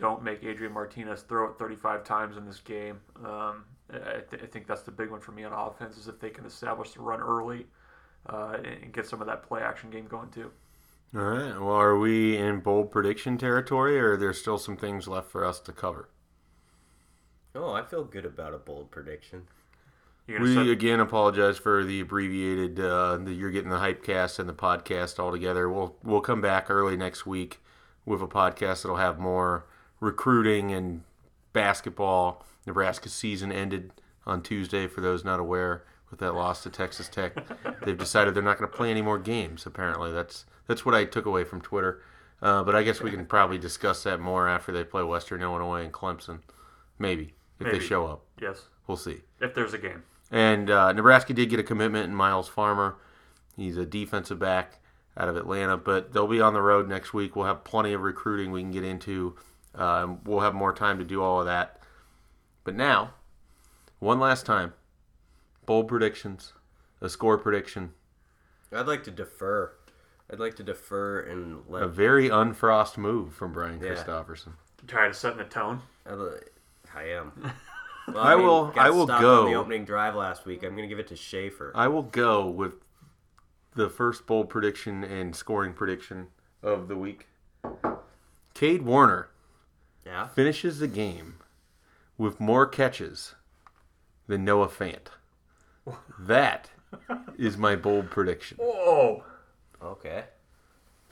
Don't 0.00 0.22
make 0.22 0.42
Adrian 0.42 0.72
Martinez 0.72 1.22
throw 1.22 1.50
it 1.50 1.58
35 1.58 2.04
times 2.04 2.36
in 2.36 2.46
this 2.46 2.60
game. 2.60 3.00
Um, 3.24 3.64
I, 3.92 4.20
th- 4.30 4.42
I 4.42 4.46
think 4.46 4.66
that's 4.66 4.82
the 4.82 4.90
big 4.90 5.10
one 5.10 5.20
for 5.20 5.32
me 5.32 5.44
on 5.44 5.52
offense 5.52 5.96
is 5.96 6.08
if 6.08 6.18
they 6.20 6.30
can 6.30 6.46
establish 6.46 6.92
the 6.92 7.00
run 7.00 7.20
early 7.20 7.66
uh, 8.28 8.54
and 8.56 8.66
and 8.66 8.92
get 8.92 9.06
some 9.06 9.20
of 9.20 9.26
that 9.26 9.42
play 9.42 9.60
action 9.60 9.90
game 9.90 10.06
going 10.06 10.30
too. 10.30 10.50
All 11.14 11.22
right. 11.22 11.58
Well, 11.58 11.70
are 11.74 11.98
we 11.98 12.36
in 12.36 12.60
bold 12.60 12.92
prediction 12.92 13.36
territory, 13.36 13.98
or 13.98 14.12
are 14.12 14.16
there 14.16 14.32
still 14.32 14.58
some 14.58 14.76
things 14.76 15.08
left 15.08 15.28
for 15.30 15.44
us 15.44 15.58
to 15.60 15.72
cover? 15.72 16.08
Oh, 17.54 17.72
I 17.72 17.82
feel 17.82 18.04
good 18.04 18.24
about 18.24 18.54
a 18.54 18.58
bold 18.58 18.90
prediction. 18.90 19.48
We 20.28 20.54
set- 20.54 20.68
again 20.68 21.00
apologize 21.00 21.58
for 21.58 21.84
the 21.84 22.00
abbreviated. 22.00 22.78
Uh, 22.78 23.16
the, 23.16 23.32
you're 23.32 23.50
getting 23.50 23.70
the 23.70 23.78
hypecast 23.78 24.38
and 24.38 24.48
the 24.48 24.54
podcast 24.54 25.18
all 25.18 25.32
together. 25.32 25.68
We'll 25.68 25.96
we'll 26.04 26.20
come 26.20 26.40
back 26.40 26.70
early 26.70 26.96
next 26.96 27.26
week 27.26 27.60
with 28.04 28.22
a 28.22 28.28
podcast 28.28 28.82
that'll 28.82 28.96
have 28.96 29.18
more 29.18 29.66
recruiting 30.00 30.72
and 30.72 31.02
basketball. 31.52 32.44
Nebraska's 32.66 33.12
season 33.12 33.52
ended 33.52 33.92
on 34.26 34.42
Tuesday. 34.42 34.86
For 34.86 35.00
those 35.00 35.24
not 35.24 35.40
aware, 35.40 35.84
with 36.10 36.20
that 36.20 36.34
loss 36.34 36.62
to 36.64 36.70
Texas 36.70 37.08
Tech, 37.08 37.34
they've 37.84 37.96
decided 37.96 38.34
they're 38.34 38.42
not 38.42 38.58
going 38.58 38.70
to 38.70 38.76
play 38.76 38.90
any 38.90 39.02
more 39.02 39.18
games. 39.18 39.66
Apparently, 39.66 40.12
that's 40.12 40.44
that's 40.66 40.84
what 40.84 40.94
I 40.94 41.04
took 41.04 41.26
away 41.26 41.44
from 41.44 41.60
Twitter. 41.60 42.02
Uh, 42.42 42.62
but 42.64 42.74
I 42.74 42.82
guess 42.82 43.02
we 43.02 43.10
can 43.10 43.26
probably 43.26 43.58
discuss 43.58 44.02
that 44.04 44.18
more 44.18 44.48
after 44.48 44.72
they 44.72 44.82
play 44.82 45.02
Western 45.02 45.42
Illinois 45.42 45.82
and 45.84 45.92
Clemson. 45.92 46.40
Maybe 46.98 47.34
if 47.58 47.70
they 47.70 47.78
show 47.78 48.06
up, 48.06 48.22
yes, 48.40 48.62
we'll 48.86 48.96
see. 48.96 49.18
if 49.40 49.54
there's 49.54 49.74
a 49.74 49.78
game. 49.78 50.02
And 50.30 50.70
uh, 50.70 50.92
Nebraska 50.92 51.34
did 51.34 51.50
get 51.50 51.60
a 51.60 51.62
commitment 51.62 52.06
in 52.08 52.14
Myles 52.14 52.48
Farmer. 52.48 52.96
He's 53.56 53.76
a 53.76 53.84
defensive 53.84 54.38
back 54.38 54.78
out 55.16 55.28
of 55.28 55.36
Atlanta, 55.36 55.76
but 55.76 56.12
they'll 56.12 56.26
be 56.26 56.40
on 56.40 56.54
the 56.54 56.62
road 56.62 56.88
next 56.88 57.12
week. 57.12 57.36
We'll 57.36 57.46
have 57.46 57.64
plenty 57.64 57.92
of 57.92 58.00
recruiting 58.00 58.52
we 58.52 58.62
can 58.62 58.70
get 58.70 58.84
into. 58.84 59.36
Uh, 59.74 60.14
we'll 60.24 60.40
have 60.40 60.54
more 60.54 60.72
time 60.72 60.98
to 60.98 61.04
do 61.04 61.22
all 61.22 61.40
of 61.40 61.46
that. 61.46 61.80
But 62.64 62.74
now, 62.74 63.14
one 63.98 64.18
last 64.20 64.44
time, 64.46 64.74
bold 65.66 65.88
predictions, 65.88 66.52
a 67.00 67.08
score 67.08 67.38
prediction, 67.38 67.92
I'd 68.72 68.86
like 68.86 69.02
to 69.04 69.10
defer. 69.10 69.72
I'd 70.32 70.38
like 70.40 70.54
to 70.56 70.62
defer 70.62 71.20
and 71.20 71.62
let. 71.68 71.82
a 71.82 71.88
very 71.88 72.28
unfrost 72.28 72.96
move 72.98 73.32
from 73.34 73.52
Brian 73.52 73.80
Yeah. 73.80 73.88
Christopherson. 73.88 74.54
You 74.82 74.88
tired 74.88 75.10
of 75.10 75.16
setting 75.16 75.38
the 75.38 75.44
tone? 75.44 75.82
I 76.06 76.14
I 76.94 77.02
am. 77.04 77.52
Well, 78.08 78.18
I 78.18 78.34
will- 78.34 78.72
I 78.74 78.90
will 78.90 79.06
go. 79.06 79.44
on 79.44 79.52
the 79.52 79.56
opening 79.56 79.84
drive 79.84 80.16
last 80.16 80.44
week. 80.44 80.64
I'm 80.64 80.70
going 80.70 80.82
to 80.82 80.88
give 80.88 80.98
it 80.98 81.06
to 81.08 81.16
Schaefer. 81.16 81.70
I 81.76 81.86
will 81.86 82.02
go 82.02 82.48
with 82.48 82.72
the 83.76 83.88
first 83.88 84.26
bold 84.26 84.48
prediction 84.48 85.04
and 85.04 85.36
scoring 85.36 85.72
prediction 85.74 86.28
of 86.60 86.88
the 86.88 86.96
week. 86.96 87.28
Cade 88.54 88.82
Warner 88.82 89.28
yeah. 90.04 90.28
finishes 90.28 90.78
the 90.78 90.88
game 90.88 91.34
with 92.18 92.40
more 92.40 92.66
catches 92.66 93.34
than 94.26 94.44
Noah 94.44 94.68
Fant. 94.68 95.08
That 96.18 96.70
is 97.38 97.56
my 97.56 97.74
bold 97.76 98.10
prediction. 98.10 98.58
Whoa! 98.60 99.24
Okay. 99.82 100.24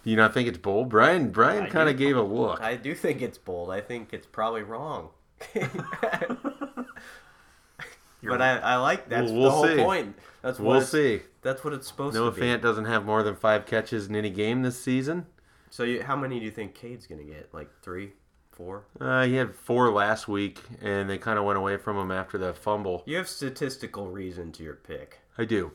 Do 0.04 0.10
you 0.10 0.16
not 0.16 0.34
think 0.34 0.48
it's 0.48 0.58
bold? 0.58 0.88
Brian 0.88 1.30
Brian 1.30 1.68
kind 1.70 1.88
of 1.88 1.96
gave 1.96 2.16
a 2.16 2.22
look. 2.22 2.60
I 2.60 2.76
do 2.76 2.94
think 2.94 3.22
it's 3.22 3.38
bold. 3.38 3.70
I 3.70 3.80
think 3.80 4.12
it's 4.12 4.26
probably 4.26 4.62
wrong. 4.62 5.10
but 8.22 8.42
I, 8.42 8.58
I 8.58 8.76
like 8.76 9.08
that's 9.08 9.30
We'll- 9.30 9.40
we'll 9.40 9.50
the 9.50 9.56
whole 9.56 9.66
see. 9.66 9.76
point. 9.76 10.16
That's 10.42 10.58
what 10.58 10.66
We'll 10.68 10.76
it's- 10.78 10.90
see. 10.90 11.20
That's 11.42 11.64
what 11.64 11.72
it's 11.72 11.86
supposed 11.86 12.14
Noah 12.14 12.30
to 12.32 12.40
be. 12.40 12.46
Noah 12.46 12.58
Fant 12.58 12.62
doesn't 12.62 12.84
have 12.86 13.04
more 13.04 13.22
than 13.22 13.36
five 13.36 13.64
catches 13.64 14.06
in 14.08 14.16
any 14.16 14.30
game 14.30 14.62
this 14.62 14.80
season. 14.80 15.26
So 15.70 15.84
you, 15.84 16.02
how 16.02 16.16
many 16.16 16.38
do 16.40 16.44
you 16.44 16.50
think 16.50 16.74
Cade's 16.74 17.06
gonna 17.06 17.22
get? 17.22 17.48
Like 17.54 17.70
three, 17.82 18.12
four? 18.58 18.84
Uh, 19.00 19.24
he 19.24 19.36
had 19.36 19.54
four 19.54 19.90
last 19.90 20.28
week, 20.28 20.60
and 20.82 21.08
they 21.08 21.16
kind 21.16 21.38
of 21.38 21.46
went 21.46 21.56
away 21.58 21.78
from 21.78 21.96
him 21.96 22.10
after 22.10 22.36
that 22.38 22.58
fumble. 22.58 23.02
You 23.06 23.16
have 23.16 23.28
statistical 23.28 24.08
reason 24.08 24.52
to 24.52 24.62
your 24.62 24.74
pick. 24.74 25.20
I 25.38 25.46
do. 25.46 25.72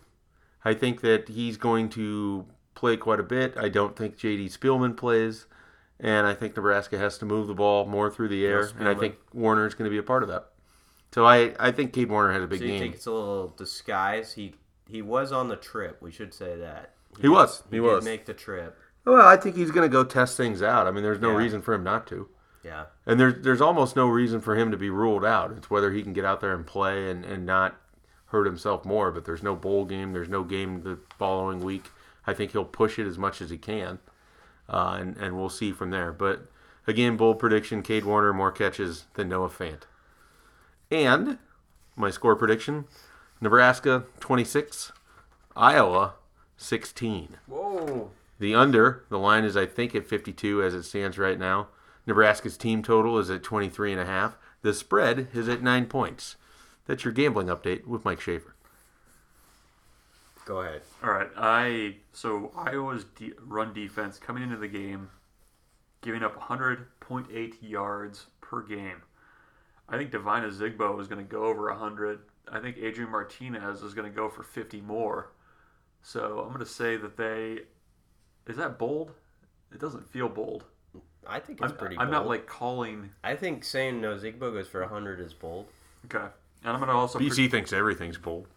I 0.63 0.73
think 0.75 1.01
that 1.01 1.29
he's 1.29 1.57
going 1.57 1.89
to 1.89 2.45
play 2.75 2.95
quite 2.97 3.19
a 3.19 3.23
bit. 3.23 3.55
I 3.57 3.69
don't 3.69 3.95
think 3.95 4.17
J.D. 4.17 4.49
Spielman 4.49 4.95
plays, 4.95 5.45
and 5.99 6.27
I 6.27 6.33
think 6.35 6.55
Nebraska 6.55 6.97
has 6.97 7.17
to 7.19 7.25
move 7.25 7.47
the 7.47 7.53
ball 7.55 7.85
more 7.85 8.11
through 8.11 8.27
the 8.29 8.45
air, 8.45 8.69
and 8.77 8.87
I 8.87 8.93
think 8.93 9.15
Warner 9.33 9.65
is 9.65 9.73
going 9.73 9.85
to 9.89 9.91
be 9.91 9.97
a 9.97 10.03
part 10.03 10.21
of 10.23 10.29
that. 10.29 10.49
So 11.13 11.25
I, 11.25 11.53
I 11.59 11.71
think 11.71 11.93
Cade 11.93 12.09
Warner 12.09 12.33
had 12.33 12.41
a 12.41 12.47
big 12.47 12.59
So 12.59 12.65
you 12.65 12.71
game. 12.71 12.79
think 12.81 12.95
it's 12.95 13.05
a 13.05 13.11
little 13.11 13.49
disguise? 13.49 14.33
He 14.33 14.55
he 14.87 15.01
was 15.01 15.31
on 15.31 15.47
the 15.47 15.55
trip. 15.55 16.01
We 16.01 16.11
should 16.11 16.33
say 16.33 16.57
that. 16.57 16.93
He 17.21 17.27
was. 17.29 17.63
He, 17.69 17.77
He 17.77 17.79
was. 17.79 18.03
make 18.03 18.25
the 18.25 18.33
trip. 18.33 18.77
Well, 19.05 19.25
I 19.27 19.37
think 19.37 19.55
he's 19.55 19.69
going 19.71 19.87
to 19.87 19.91
go 19.91 20.03
test 20.03 20.37
things 20.37 20.61
out. 20.63 20.87
I 20.87 20.91
mean, 20.91 21.03
there's 21.03 21.19
no 21.21 21.31
Yeah. 21.31 21.37
reason 21.37 21.61
for 21.61 21.73
him 21.73 21.83
not 21.83 22.07
to. 22.07 22.29
Yeah. 22.63 22.86
And 23.06 23.19
there's 23.19 23.43
there's 23.43 23.62
almost 23.62 23.95
no 23.95 24.08
reason 24.08 24.39
for 24.41 24.56
him 24.56 24.71
to 24.71 24.78
be 24.78 24.89
ruled 24.89 25.26
out. 25.26 25.52
It's 25.52 25.69
whether 25.69 25.91
he 25.91 26.02
can 26.02 26.13
get 26.13 26.26
out 26.26 26.41
there 26.41 26.54
and 26.54 26.65
play 26.65 27.10
and, 27.10 27.26
and 27.26 27.45
not 27.45 27.76
hurt 28.28 28.45
himself 28.45 28.86
more. 28.86 29.12
But 29.12 29.26
there's 29.26 29.43
no 29.43 29.56
bowl 29.56 29.86
game. 29.86 30.13
There's 30.13 30.30
no 30.30 30.43
game 30.43 30.82
the 30.84 30.99
following 31.17 31.62
week. 31.62 31.86
I 32.26 32.34
think 32.34 32.52
he'll 32.52 32.63
push 32.63 32.97
it 32.97 33.08
as 33.08 33.17
much 33.17 33.41
as 33.41 33.49
he 33.49 33.58
can, 33.58 33.99
uh, 34.69 34.97
and 34.99 35.17
and 35.17 35.38
we'll 35.38 35.49
see 35.49 35.71
from 35.73 35.89
there. 35.89 36.13
But 36.13 36.47
again, 36.88 37.17
bold 37.17 37.39
prediction: 37.39 37.84
Cade 37.84 38.06
Warner 38.06 38.34
more 38.34 38.52
catches 38.52 39.06
than 39.15 39.30
Noah 39.30 39.49
Fant. 39.49 39.82
And 40.89 41.38
my 41.97 42.10
score 42.10 42.36
prediction: 42.38 42.86
Nebraska 43.41 44.06
26, 44.21 44.93
Iowa 45.56 46.13
16. 46.56 47.38
Whoa. 47.47 48.12
The 48.39 48.56
under, 48.56 49.04
the 49.10 49.19
line 49.19 49.43
is 49.43 49.56
I 49.56 49.65
think 49.65 49.93
at 49.95 50.08
52 50.08 50.63
as 50.63 50.73
it 50.73 50.84
stands 50.84 51.17
right 51.17 51.38
now. 51.38 51.67
Nebraska's 52.05 52.57
team 52.57 52.83
total 52.83 53.17
is 53.17 53.29
at 53.29 53.43
23 53.43 53.93
and 53.93 54.01
a 54.01 54.05
half. 54.05 54.37
The 54.61 54.73
spread 54.73 55.27
is 55.33 55.47
at 55.47 55.61
9 55.61 55.85
points. 55.87 56.35
That's 56.85 57.03
your 57.03 57.13
gambling 57.13 57.47
update 57.47 57.85
with 57.85 58.03
Mike 58.03 58.19
Schaefer. 58.19 58.55
Go 60.45 60.59
ahead. 60.59 60.81
All 61.01 61.11
right, 61.11 61.29
I 61.37 61.95
so 62.11 62.51
Iowa's 62.55 63.05
de- 63.15 63.31
run 63.45 63.73
defense 63.73 64.19
coming 64.19 64.43
into 64.43 64.57
the 64.57 64.67
game, 64.67 65.09
giving 66.01 66.21
up 66.21 66.37
100.8 66.37 67.53
yards 67.61 68.25
per 68.41 68.61
game. 68.61 69.03
I 69.87 69.97
think 69.97 70.11
Devine 70.11 70.43
Ozigbo 70.43 70.99
is 70.99 71.07
going 71.07 71.25
to 71.25 71.29
go 71.29 71.45
over 71.45 71.69
100. 71.69 72.19
I 72.51 72.59
think 72.59 72.77
Adrian 72.77 73.09
Martinez 73.09 73.81
is 73.83 73.93
going 73.93 74.09
to 74.09 74.15
go 74.15 74.27
for 74.27 74.43
50 74.43 74.81
more. 74.81 75.31
So 76.01 76.41
I'm 76.41 76.49
going 76.49 76.59
to 76.59 76.65
say 76.65 76.97
that 76.97 77.15
they 77.15 77.59
is 78.45 78.57
that 78.57 78.77
bold? 78.77 79.13
It 79.71 79.79
doesn't 79.79 80.09
feel 80.09 80.27
bold. 80.27 80.65
I 81.27 81.39
think 81.39 81.62
it's 81.62 81.71
I'm, 81.71 81.77
pretty. 81.77 81.97
I'm 81.97 82.12
not 82.12 82.27
like 82.27 82.45
calling. 82.47 83.09
I 83.23 83.36
think 83.36 83.63
saying 83.63 84.01
Ozigbo 84.01 84.39
goes 84.53 84.67
for 84.67 84.83
hundred 84.86 85.19
is 85.19 85.33
bold. 85.33 85.65
Okay, 86.05 86.17
and 86.63 86.73
I'm 86.73 86.77
going 86.79 86.88
to 86.89 86.93
also. 86.95 87.19
BC 87.19 87.49
thinks 87.51 87.71
everything's 87.73 88.17
bold. 88.17 88.47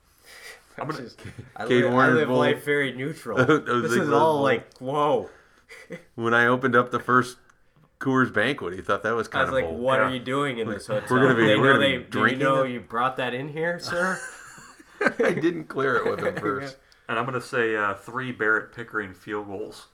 I'm 0.79 0.88
going 0.88 1.05
to. 1.09 1.12
I 1.57 1.66
Cade 1.66 1.85
live, 1.85 1.94
I 1.94 2.09
live 2.09 2.29
bold. 2.29 2.38
life 2.40 2.64
very 2.64 2.92
neutral. 2.92 3.40
Oh, 3.40 3.59
this 3.81 3.92
is 3.92 4.11
all 4.11 4.35
bold. 4.35 4.42
like 4.42 4.76
whoa. 4.79 5.31
When 6.14 6.33
I 6.35 6.46
opened 6.46 6.76
up 6.76 6.90
the 6.90 7.00
first 7.00 7.38
Coors 7.98 8.33
banquet, 8.33 8.74
he 8.74 8.83
thought 8.83 9.02
that 9.02 9.14
was 9.14 9.26
I 9.29 9.31
kind 9.33 9.42
was 9.42 9.48
of 9.48 9.55
like, 9.55 9.64
bold. 9.64 9.81
what 9.81 9.98
Yeah. 9.98 10.07
are 10.07 10.11
you 10.14 10.20
doing 10.20 10.59
in 10.59 10.68
this 10.68 10.87
hotel? 10.87 11.09
gonna 11.09 11.35
be- 11.35 11.46
They 11.46 11.57
we're 11.57 11.72
know 11.74 11.81
gonna 11.81 11.98
be 11.98 12.05
they, 12.05 12.11
do 12.11 12.26
you 12.26 12.37
know 12.37 12.62
it? 12.62 12.70
you 12.72 12.81
brought 12.81 13.16
that 13.16 13.35
in 13.35 13.48
here, 13.48 13.79
sir? 13.81 14.18
I 15.00 15.33
didn't 15.33 15.64
clear 15.64 15.96
it 15.96 16.07
with 16.11 16.20
him 16.20 16.37
first. 16.37 16.76
And 17.09 17.18
I'm 17.18 17.24
going 17.26 17.38
to 17.40 17.46
say 17.46 17.76
uh, 17.76 17.94
three 17.94 18.33
Barrett 18.33 18.72
Pickering 18.74 19.12
field 19.14 19.46
goals. 19.46 19.87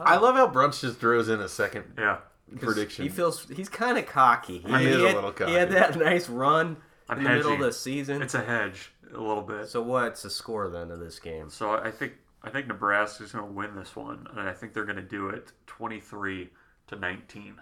I 0.00 0.16
love 0.16 0.34
how 0.36 0.48
Bruntz 0.48 0.80
just 0.80 0.98
throws 0.98 1.28
in 1.28 1.40
a 1.40 1.48
second 1.48 1.84
Yeah. 1.98 2.18
prediction. 2.60 3.02
He 3.04 3.08
feels 3.08 3.46
he's 3.48 3.68
kind 3.68 3.98
of 3.98 4.06
cocky. 4.06 4.58
He, 4.58 4.68
He 4.68 4.86
is 4.86 4.96
he 4.98 5.04
a 5.04 5.06
had, 5.08 5.14
little 5.24 5.46
He 5.48 5.54
had 5.54 5.70
that 5.72 5.96
nice 5.98 6.28
run 6.28 6.76
I'm 7.08 7.18
in 7.18 7.24
the 7.24 7.30
middle 7.30 7.46
of 7.52 7.58
hedging. 7.58 7.66
the 7.66 7.72
season. 7.72 8.22
It's 8.22 8.34
a 8.34 8.42
hedge 8.44 8.92
a 9.12 9.18
little 9.20 9.42
bit. 9.42 9.68
So 9.68 9.82
what's 9.82 10.22
the 10.22 10.30
score 10.30 10.68
then 10.70 10.90
of 10.90 10.98
this 11.00 11.18
game? 11.18 11.50
So 11.50 11.72
I 11.72 11.90
think 11.90 12.14
I 12.44 12.50
think 12.50 12.66
Nebraska's 12.66 13.32
going 13.32 13.46
to 13.46 13.52
win 13.52 13.76
this 13.76 13.94
one, 13.94 14.26
and 14.32 14.40
I 14.48 14.52
think 14.52 14.72
they're 14.74 14.84
going 14.84 14.96
to 14.96 15.02
do 15.02 15.28
it 15.28 15.52
23 15.68 16.50
to 16.88 16.96
19. 16.96 17.54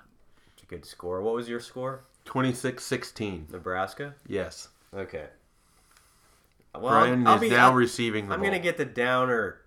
It's 0.55 0.63
a 0.63 0.67
good 0.67 0.87
score. 0.87 1.21
What 1.21 1.35
was 1.35 1.51
your 1.51 1.61
score? 1.61 2.05
26-16. 2.25 3.51
Nebraska. 3.51 4.15
Yes. 4.27 4.69
Okay. 4.95 5.27
Well, 6.75 6.83
Brian 6.93 7.27
I'll 7.27 7.35
is 7.35 7.41
be, 7.43 7.51
now 7.51 7.69
I'll- 7.69 7.75
receiving 7.75 8.29
the 8.29 8.35
I'm 8.35 8.41
ball. 8.41 8.49
gonna 8.49 8.59
get 8.61 8.77
the 8.79 8.85
downer 8.85 9.60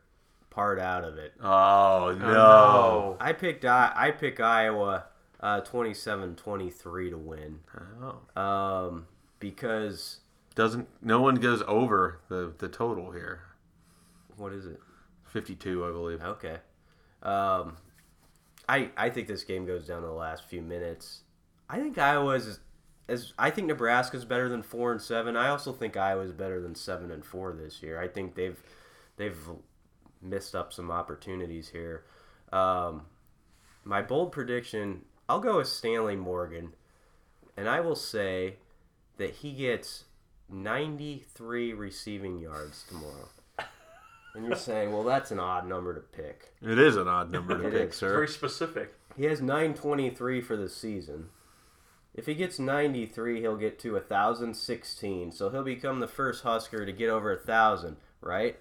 part 0.53 0.79
out 0.79 1.03
of 1.03 1.17
it. 1.17 1.33
Oh, 1.41 2.15
no. 2.19 2.27
no. 2.27 3.17
I 3.19 3.33
picked 3.33 3.65
I, 3.65 3.91
I 3.95 4.11
pick 4.11 4.39
Iowa 4.39 5.05
uh, 5.39 5.61
27-23 5.61 7.09
to 7.09 7.17
win. 7.17 7.59
Oh. 8.01 8.41
Um, 8.41 9.07
because 9.39 10.19
Doesn't 10.55 10.87
no 11.01 11.21
one 11.21 11.35
goes 11.35 11.61
over 11.67 12.21
the 12.29 12.53
the 12.57 12.69
total 12.69 13.11
here? 13.11 13.41
what 14.37 14.53
is 14.53 14.65
it? 14.65 14.79
52, 15.25 15.85
I 15.85 15.91
believe. 15.91 16.21
Okay. 16.23 16.57
Um, 17.21 17.77
I 18.67 18.89
I 18.95 19.09
think 19.09 19.27
this 19.27 19.43
game 19.43 19.65
goes 19.65 19.87
down 19.87 20.01
to 20.01 20.07
the 20.07 20.13
last 20.13 20.45
few 20.45 20.61
minutes. 20.61 21.21
I 21.69 21.79
think 21.79 21.97
Iowa's 21.97 22.59
as 23.07 23.33
I 23.37 23.49
think 23.49 23.67
Nebraska's 23.67 24.25
better 24.25 24.47
than 24.47 24.63
four 24.63 24.91
and 24.91 25.01
seven. 25.01 25.35
I 25.35 25.49
also 25.49 25.73
think 25.73 25.97
Iowa's 25.97 26.31
better 26.31 26.61
than 26.61 26.75
seven 26.75 27.11
and 27.11 27.25
four 27.25 27.53
this 27.53 27.81
year. 27.81 27.99
I 27.99 28.07
think 28.07 28.35
they've 28.35 28.61
they've 29.17 29.37
missed 30.23 30.55
up 30.55 30.73
some 30.73 30.89
opportunities 30.89 31.69
here. 31.69 32.03
Um, 32.51 33.03
my 33.83 34.01
bold 34.01 34.31
prediction, 34.31 35.05
I'll 35.27 35.39
go 35.39 35.57
with 35.57 35.67
Stanley 35.67 36.15
Morgan, 36.15 36.73
and 37.57 37.67
I 37.67 37.79
will 37.81 37.95
say 37.95 38.55
that 39.17 39.31
he 39.31 39.51
gets 39.51 40.05
93 40.49 41.73
receiving 41.73 42.39
yards 42.39 42.85
tomorrow. 42.87 43.29
And 44.35 44.45
you're 44.45 44.55
saying, 44.55 44.91
well, 44.91 45.03
that's 45.03 45.31
an 45.31 45.39
odd 45.39 45.67
number 45.67 45.93
to 45.93 46.01
pick. 46.01 46.53
It 46.61 46.79
is 46.79 46.95
an 46.95 47.07
odd 47.07 47.31
number 47.31 47.61
to 47.61 47.69
pick, 47.69 47.89
is. 47.89 47.95
sir. 47.95 48.13
Very 48.13 48.27
specific. 48.27 48.93
He 49.15 49.25
has 49.25 49.41
923 49.41 50.41
for 50.41 50.57
the 50.57 50.69
season. 50.69 51.29
If 52.13 52.27
he 52.27 52.35
gets 52.35 52.59
93, 52.59 53.41
he'll 53.41 53.57
get 53.57 53.79
to 53.79 53.93
1,016. 53.93 55.31
So 55.31 55.49
he'll 55.49 55.63
become 55.63 55.99
the 55.99 56.07
first 56.07 56.43
Husker 56.43 56.85
to 56.85 56.91
get 56.91 57.09
over 57.09 57.35
1,000, 57.35 57.97
right? 58.21 58.57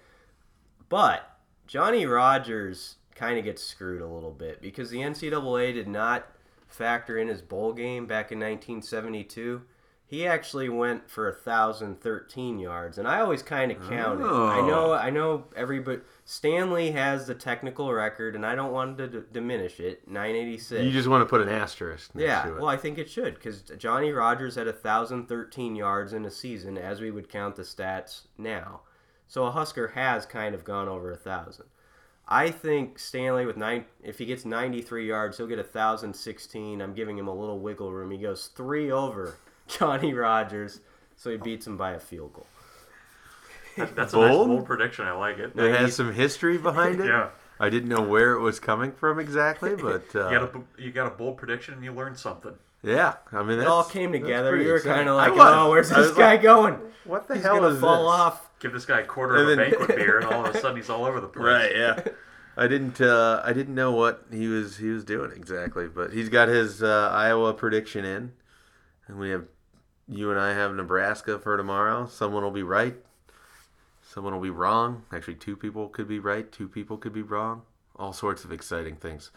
But 0.89 1.32
Johnny 1.67 2.07
Rodgers 2.07 2.97
kind 3.15 3.39
of 3.39 3.45
gets 3.45 3.63
screwed 3.63 4.03
a 4.03 4.07
little 4.07 4.31
bit 4.33 4.61
because 4.61 4.91
the 4.91 4.99
NCAA 4.99 5.75
did 5.75 5.89
not 5.89 6.27
factor 6.69 7.19
in 7.19 7.29
his 7.29 7.43
bowl 7.43 7.73
game 7.73 8.07
back 8.07 8.33
in 8.33 8.39
1972. 8.39 9.63
He 10.07 10.27
actually 10.27 10.69
went 10.69 11.09
for 11.09 11.27
1,013 11.33 12.59
yards, 12.59 12.99
and 12.99 13.09
I 13.09 13.21
always 13.21 13.43
kind 13.43 13.73
of 13.73 13.79
counted. 13.89 14.25
I 14.27 14.59
Oh. 14.59 14.67
know, 14.67 14.93
I 14.93 15.09
know. 15.09 15.45
Everybody, 15.57 16.03
Stanley 16.27 16.91
has 16.91 17.27
the 17.27 17.35
technical 17.35 17.91
record, 17.91 18.35
and 18.35 18.45
I 18.45 18.55
don't 18.55 18.73
want 18.73 18.99
to 18.99 19.07
d- 19.09 19.23
diminish 19.33 19.81
it. 19.81 20.07
986. 20.07 20.85
You 20.85 20.91
just 20.91 21.09
want 21.09 21.23
to 21.23 21.27
put 21.27 21.41
an 21.41 21.49
asterisk 21.49 22.15
next 22.15 22.27
Yeah, 22.27 22.43
to 22.43 22.49
it. 22.57 22.61
well, 22.61 22.69
I 22.69 22.77
think 22.77 22.99
it 22.99 23.09
should 23.09 23.37
because 23.37 23.63
Johnny 23.63 24.13
Rodgers 24.13 24.57
had 24.57 24.67
1,013 24.67 25.77
yards 25.77 26.13
in 26.13 26.27
a 26.27 26.31
season 26.31 26.77
as 26.77 27.01
we 27.01 27.11
would 27.11 27.31
count 27.31 27.57
the 27.57 27.63
stats 27.63 28.27
now. 28.37 28.83
So 29.33 29.47
a 29.47 29.51
Husker 29.51 29.89
has 29.89 30.27
kind 30.27 30.55
of 30.55 30.63
gone 30.63 30.89
over 30.89 31.09
a 31.09 31.15
1,000. 31.15 31.65
I 32.29 32.51
think 32.51 32.99
Stanley, 32.99 33.47
with 33.47 33.57
nine, 33.57 33.87
if 34.05 34.19
he 34.19 34.27
gets 34.27 34.45
93 34.45 35.09
yards, 35.09 35.39
he'll 35.39 35.47
get 35.47 35.57
1,016. 35.57 36.83
I'm 36.83 36.93
giving 36.93 37.17
him 37.17 37.29
a 37.29 37.35
little 37.35 37.59
wiggle 37.59 37.91
room. 37.91 38.11
He 38.11 38.19
goes 38.19 38.49
three 38.49 38.91
over 38.93 39.37
Johnny 39.69 40.13
Rodgers, 40.13 40.81
so 41.17 41.31
he 41.31 41.39
beats 41.39 41.67
him 41.67 41.79
by 41.79 41.93
a 41.93 41.99
field 41.99 42.35
goal. 42.35 42.47
That, 43.79 43.97
that's 43.97 44.13
a 44.13 44.19
nice 44.19 44.29
Bold? 44.33 44.49
bold 44.49 44.67
prediction. 44.67 45.07
I 45.07 45.13
like 45.13 45.39
it. 45.39 45.53
it 45.59 45.81
has 45.81 45.97
some 45.97 46.13
history 46.13 46.59
behind 46.59 47.01
it. 47.01 47.07
Yeah. 47.07 47.31
I 47.59 47.71
didn't 47.71 47.89
know 47.89 48.03
where 48.03 48.35
it 48.35 48.41
was 48.41 48.61
coming 48.61 48.93
from 48.93 49.19
exactly, 49.19 49.77
but 49.81 50.15
uh, 50.15 50.29
You 50.29 50.39
got 50.41 50.55
a 50.55 50.61
you 50.77 50.93
got 50.93 51.07
a 51.07 51.17
bold 51.17 51.39
prediction 51.39 51.73
and 51.73 51.83
you 51.83 51.93
learned 51.93 52.19
something. 52.19 52.53
yeah, 52.83 53.15
I 53.33 53.43
mean, 53.43 53.61
It 53.61 53.67
all 53.67 53.85
came 53.85 54.13
together. 54.13 54.51
pretty 54.51 54.67
You 54.67 54.73
were 54.73 54.81
kind 54.81 55.09
of 55.09 55.17
like, 55.17 55.35
was. 55.35 55.55
oh, 55.57 55.71
where's 55.71 55.89
this 55.89 56.11
guy 56.11 56.33
like, 56.33 56.43
going? 56.43 56.79
What 57.05 57.29
the 57.29 57.35
He's 57.37 57.45
hell 57.45 57.57
gonna 57.61 57.69
is 57.75 57.81
fall 57.81 58.05
this? 58.05 58.21
off. 58.21 58.49
Give 58.63 58.73
this 58.73 58.87
guy 58.87 59.01
a 59.01 59.05
quarter 59.05 59.35
of 59.35 59.49
a 59.49 59.57
then- 59.57 59.71
banquet 59.71 59.97
beer, 59.97 60.19
and 60.21 60.27
all 60.27 60.47
of 60.47 60.55
a 60.55 60.61
sudden 60.61 60.77
he's 60.77 60.89
all 60.89 61.05
over 61.05 61.21
the 61.21 61.27
place. 61.27 61.45
Right, 61.45 61.73
yeah. 61.75 62.01
I 62.57 62.69
didn't 62.69 63.01
uh, 63.01 63.43
I 63.45 63.53
didn't 63.53 63.75
know 63.75 63.91
what 63.91 64.27
he 64.31 64.47
was 64.47 64.77
he 64.77 64.89
was 64.91 65.05
doing 65.05 65.33
exactly, 65.35 65.89
but 65.89 66.13
he's 66.13 66.29
got 66.29 66.47
his 66.49 66.81
uh, 66.83 67.11
Iowa 67.13 67.55
prediction 67.55 68.05
in, 68.05 68.33
and 69.09 69.19
we 69.19 69.31
have 69.31 69.47
you 70.07 70.31
and 70.31 70.39
I 70.39 70.53
have 70.53 70.73
Nebraska 70.75 71.39
for 71.41 71.57
tomorrow. 71.57 72.07
Someone 72.07 72.45
will 72.45 72.51
be 72.53 72.63
right, 72.63 72.95
someone 74.03 74.33
will 74.33 74.41
be 74.43 74.51
wrong. 74.51 75.05
Actually, 75.13 75.37
two 75.37 75.57
people 75.57 75.89
could 75.89 76.07
be 76.07 76.21
right, 76.21 76.53
two 76.53 76.69
people 76.69 76.99
could 76.99 77.15
be 77.15 77.23
wrong. 77.23 77.63
All 77.97 78.13
sorts 78.13 78.45
of 78.45 78.53
exciting 78.53 78.97
things. 78.97 79.31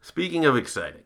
Speaking 0.00 0.44
of 0.44 0.56
exciting, 0.56 1.02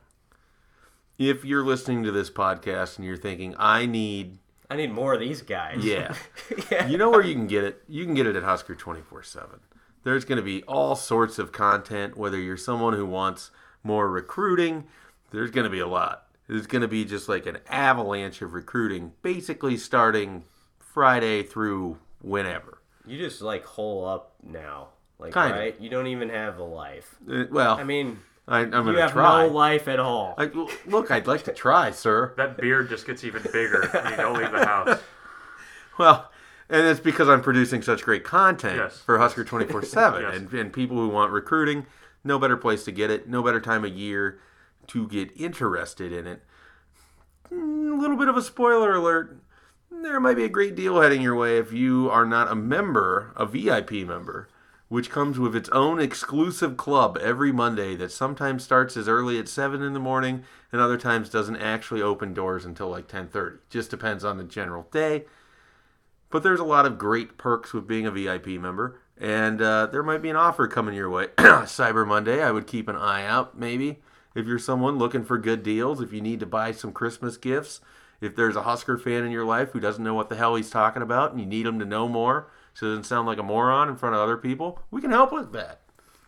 if 1.18 1.44
you're 1.44 1.64
listening 1.64 2.02
to 2.04 2.12
this 2.12 2.30
podcast 2.30 2.96
and 2.96 3.06
you're 3.06 3.16
thinking, 3.16 3.54
I 3.58 3.84
need 3.84 4.38
I 4.70 4.76
need 4.76 4.92
more 4.92 5.14
of 5.14 5.20
these 5.20 5.42
guys. 5.42 5.84
Yeah. 5.84 6.14
yeah. 6.70 6.86
You 6.86 6.98
know 6.98 7.10
where 7.10 7.22
you 7.22 7.34
can 7.34 7.46
get 7.46 7.64
it? 7.64 7.82
You 7.88 8.04
can 8.04 8.14
get 8.14 8.26
it 8.26 8.36
at 8.36 8.42
Husker 8.42 8.74
24 8.74 9.22
7. 9.22 9.60
There's 10.04 10.24
going 10.24 10.36
to 10.36 10.42
be 10.42 10.62
all 10.64 10.94
sorts 10.94 11.38
of 11.38 11.52
content, 11.52 12.16
whether 12.16 12.38
you're 12.38 12.56
someone 12.56 12.94
who 12.94 13.06
wants 13.06 13.50
more 13.82 14.08
recruiting, 14.10 14.84
there's 15.30 15.50
going 15.50 15.64
to 15.64 15.70
be 15.70 15.80
a 15.80 15.86
lot. 15.86 16.26
There's 16.46 16.66
going 16.66 16.82
to 16.82 16.88
be 16.88 17.04
just 17.04 17.28
like 17.28 17.46
an 17.46 17.58
avalanche 17.68 18.40
of 18.42 18.54
recruiting, 18.54 19.12
basically 19.22 19.76
starting 19.76 20.44
Friday 20.78 21.42
through 21.42 21.98
whenever. 22.22 22.78
You 23.06 23.18
just 23.18 23.42
like 23.42 23.64
hole 23.64 24.06
up 24.06 24.34
now. 24.42 24.88
Like, 25.18 25.34
Kinda. 25.34 25.54
right? 25.54 25.80
You 25.80 25.90
don't 25.90 26.06
even 26.06 26.28
have 26.28 26.58
a 26.58 26.64
life. 26.64 27.16
Uh, 27.30 27.44
well, 27.50 27.76
I 27.76 27.84
mean, 27.84 28.20
I, 28.48 28.60
am 28.62 28.70
going 28.70 28.86
you 28.88 28.92
to 28.94 29.02
have 29.02 29.12
try. 29.12 29.46
no 29.46 29.52
life 29.52 29.88
at 29.88 30.00
all. 30.00 30.34
I, 30.38 30.50
look, 30.86 31.10
I'd 31.10 31.26
like 31.26 31.44
to 31.44 31.52
try, 31.52 31.90
sir. 31.90 32.32
That 32.36 32.56
beard 32.56 32.88
just 32.88 33.06
gets 33.06 33.22
even 33.24 33.42
bigger 33.52 33.86
when 33.92 34.10
you 34.10 34.16
don't 34.16 34.38
leave 34.38 34.52
the 34.52 34.64
house. 34.66 34.98
Well, 35.98 36.30
and 36.70 36.86
it's 36.86 37.00
because 37.00 37.28
I'm 37.28 37.42
producing 37.42 37.82
such 37.82 38.02
great 38.04 38.22
content 38.22 38.76
Yes. 38.76 38.98
for 39.00 39.18
Husker 39.18 39.42
24 39.44 39.82
7. 39.82 40.22
Yes. 40.22 40.36
And, 40.36 40.52
and 40.52 40.72
people 40.72 40.96
who 40.96 41.08
want 41.08 41.32
recruiting, 41.32 41.86
no 42.22 42.38
better 42.38 42.56
place 42.56 42.84
to 42.84 42.92
get 42.92 43.10
it, 43.10 43.28
no 43.28 43.42
better 43.42 43.60
time 43.60 43.84
of 43.84 43.92
year 43.92 44.38
to 44.88 45.08
get 45.08 45.32
interested 45.34 46.12
in 46.12 46.26
it. 46.28 46.44
Mm, 47.52 47.98
A 47.98 48.00
little 48.00 48.16
bit 48.16 48.28
of 48.28 48.36
a 48.36 48.42
spoiler 48.42 48.94
alert. 48.94 49.38
There 49.90 50.20
might 50.20 50.36
be 50.36 50.44
a 50.44 50.48
great 50.48 50.76
deal 50.76 51.00
heading 51.00 51.20
your 51.22 51.34
way 51.34 51.58
if 51.58 51.72
you 51.72 52.08
are 52.10 52.24
not 52.26 52.48
a 52.50 52.54
member, 52.54 53.32
a 53.34 53.44
VIP 53.44 53.90
member, 54.06 54.48
which 54.88 55.10
comes 55.10 55.38
with 55.38 55.54
its 55.54 55.68
own 55.70 56.00
exclusive 56.00 56.76
club 56.76 57.18
every 57.20 57.52
Monday 57.52 57.94
that 57.96 58.10
sometimes 58.10 58.64
starts 58.64 58.96
as 58.96 59.06
early 59.06 59.38
as 59.38 59.50
7 59.50 59.82
in 59.82 59.92
the 59.92 60.00
morning 60.00 60.44
and 60.72 60.80
other 60.80 60.96
times 60.96 61.28
doesn't 61.28 61.56
actually 61.56 62.00
open 62.00 62.32
doors 62.32 62.64
until 62.64 62.88
like 62.88 63.06
10:30. 63.06 63.58
Just 63.68 63.90
depends 63.90 64.24
on 64.24 64.38
the 64.38 64.44
general 64.44 64.88
day. 64.90 65.26
But 66.30 66.42
there's 66.42 66.60
a 66.60 66.64
lot 66.64 66.86
of 66.86 66.98
great 66.98 67.38
perks 67.38 67.72
with 67.72 67.86
being 67.86 68.06
a 68.06 68.10
VIP 68.10 68.48
member, 68.60 69.00
and 69.18 69.62
uh, 69.62 69.86
there 69.86 70.02
might 70.02 70.20
be 70.20 70.28
an 70.28 70.36
offer 70.36 70.68
coming 70.68 70.94
your 70.94 71.08
way. 71.08 71.28
Cyber 71.38 72.06
Monday, 72.06 72.42
I 72.42 72.50
would 72.50 72.66
keep 72.66 72.86
an 72.86 72.96
eye 72.96 73.24
out, 73.24 73.58
maybe. 73.58 74.00
If 74.34 74.46
you're 74.46 74.58
someone 74.58 74.98
looking 74.98 75.24
for 75.24 75.38
good 75.38 75.62
deals, 75.62 76.02
if 76.02 76.12
you 76.12 76.20
need 76.20 76.40
to 76.40 76.46
buy 76.46 76.72
some 76.72 76.92
Christmas 76.92 77.38
gifts, 77.38 77.80
if 78.20 78.36
there's 78.36 78.56
a 78.56 78.62
Husker 78.62 78.98
fan 78.98 79.24
in 79.24 79.30
your 79.30 79.46
life 79.46 79.70
who 79.70 79.80
doesn't 79.80 80.04
know 80.04 80.14
what 80.14 80.28
the 80.28 80.36
hell 80.36 80.54
he's 80.54 80.70
talking 80.70 81.02
about 81.02 81.30
and 81.30 81.40
you 81.40 81.46
need 81.46 81.66
him 81.66 81.78
to 81.78 81.84
know 81.86 82.08
more 82.08 82.48
so 82.78 82.86
doesn't 82.86 83.06
sound 83.06 83.26
like 83.26 83.38
a 83.38 83.42
moron 83.42 83.88
in 83.88 83.96
front 83.96 84.14
of 84.14 84.20
other 84.20 84.36
people, 84.36 84.78
we 84.92 85.00
can 85.00 85.10
help 85.10 85.32
with 85.32 85.50
that 85.50 85.80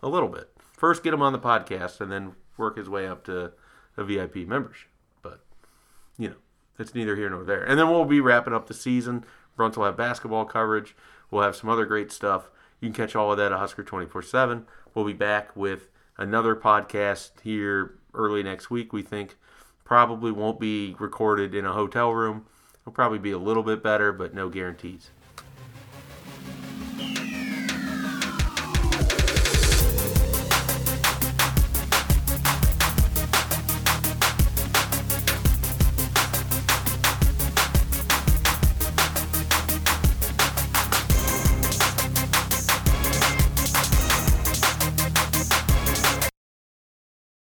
a 0.03 0.09
little 0.09 0.29
bit. 0.29 0.51
First, 0.73 1.05
get 1.05 1.15
him 1.15 1.23
on 1.23 1.33
the 1.33 1.39
podcast 1.39 2.01
and 2.01 2.11
then 2.11 2.35
work 2.57 2.77
his 2.77 2.89
way 2.89 3.07
up 3.07 3.23
to 3.27 3.53
a 3.97 4.03
VIP 4.03 4.49
membership. 4.49 4.89
But 5.23 5.45
you 6.19 6.31
know, 6.31 6.35
it's 6.77 6.93
neither 6.93 7.15
here 7.15 7.31
nor 7.31 7.45
there. 7.45 7.63
And 7.63 7.79
then 7.79 7.89
we'll 7.89 8.05
be 8.05 8.21
wrapping 8.21 8.53
up 8.53 8.67
the 8.67 8.75
season. 8.75 9.25
Bruntz 9.57 9.77
will 9.77 9.85
have 9.85 9.97
basketball 9.97 10.45
coverage. 10.45 10.97
We'll 11.31 11.45
have 11.45 11.55
some 11.55 11.71
other 11.71 11.87
great 11.87 12.11
stuff. 12.11 12.51
You 12.81 12.89
can 12.89 12.97
catch 12.97 13.15
all 13.15 13.31
of 13.31 13.39
that 13.39 13.53
at 13.53 13.59
Husker 13.59 13.85
24 13.85 14.21
7. 14.21 14.67
We'll 14.93 15.05
be 15.05 15.13
back 15.13 15.55
with 15.55 15.89
another 16.19 16.57
podcast 16.57 17.43
here 17.45 17.95
early 18.13 18.43
next 18.43 18.71
week, 18.71 18.93
we 18.93 19.03
think. 19.03 19.37
Probably 19.85 20.33
won't 20.33 20.59
be 20.59 20.97
recorded 20.99 21.55
in 21.55 21.65
a 21.65 21.75
hotel 21.75 22.11
room. 22.11 22.47
It'll 22.81 22.91
probably 22.91 23.21
be 23.21 23.31
a 23.31 23.39
little 23.39 23.63
bit 23.63 23.85
better, 23.85 24.11
but 24.11 24.35
no 24.35 24.49
guarantees. 24.49 25.13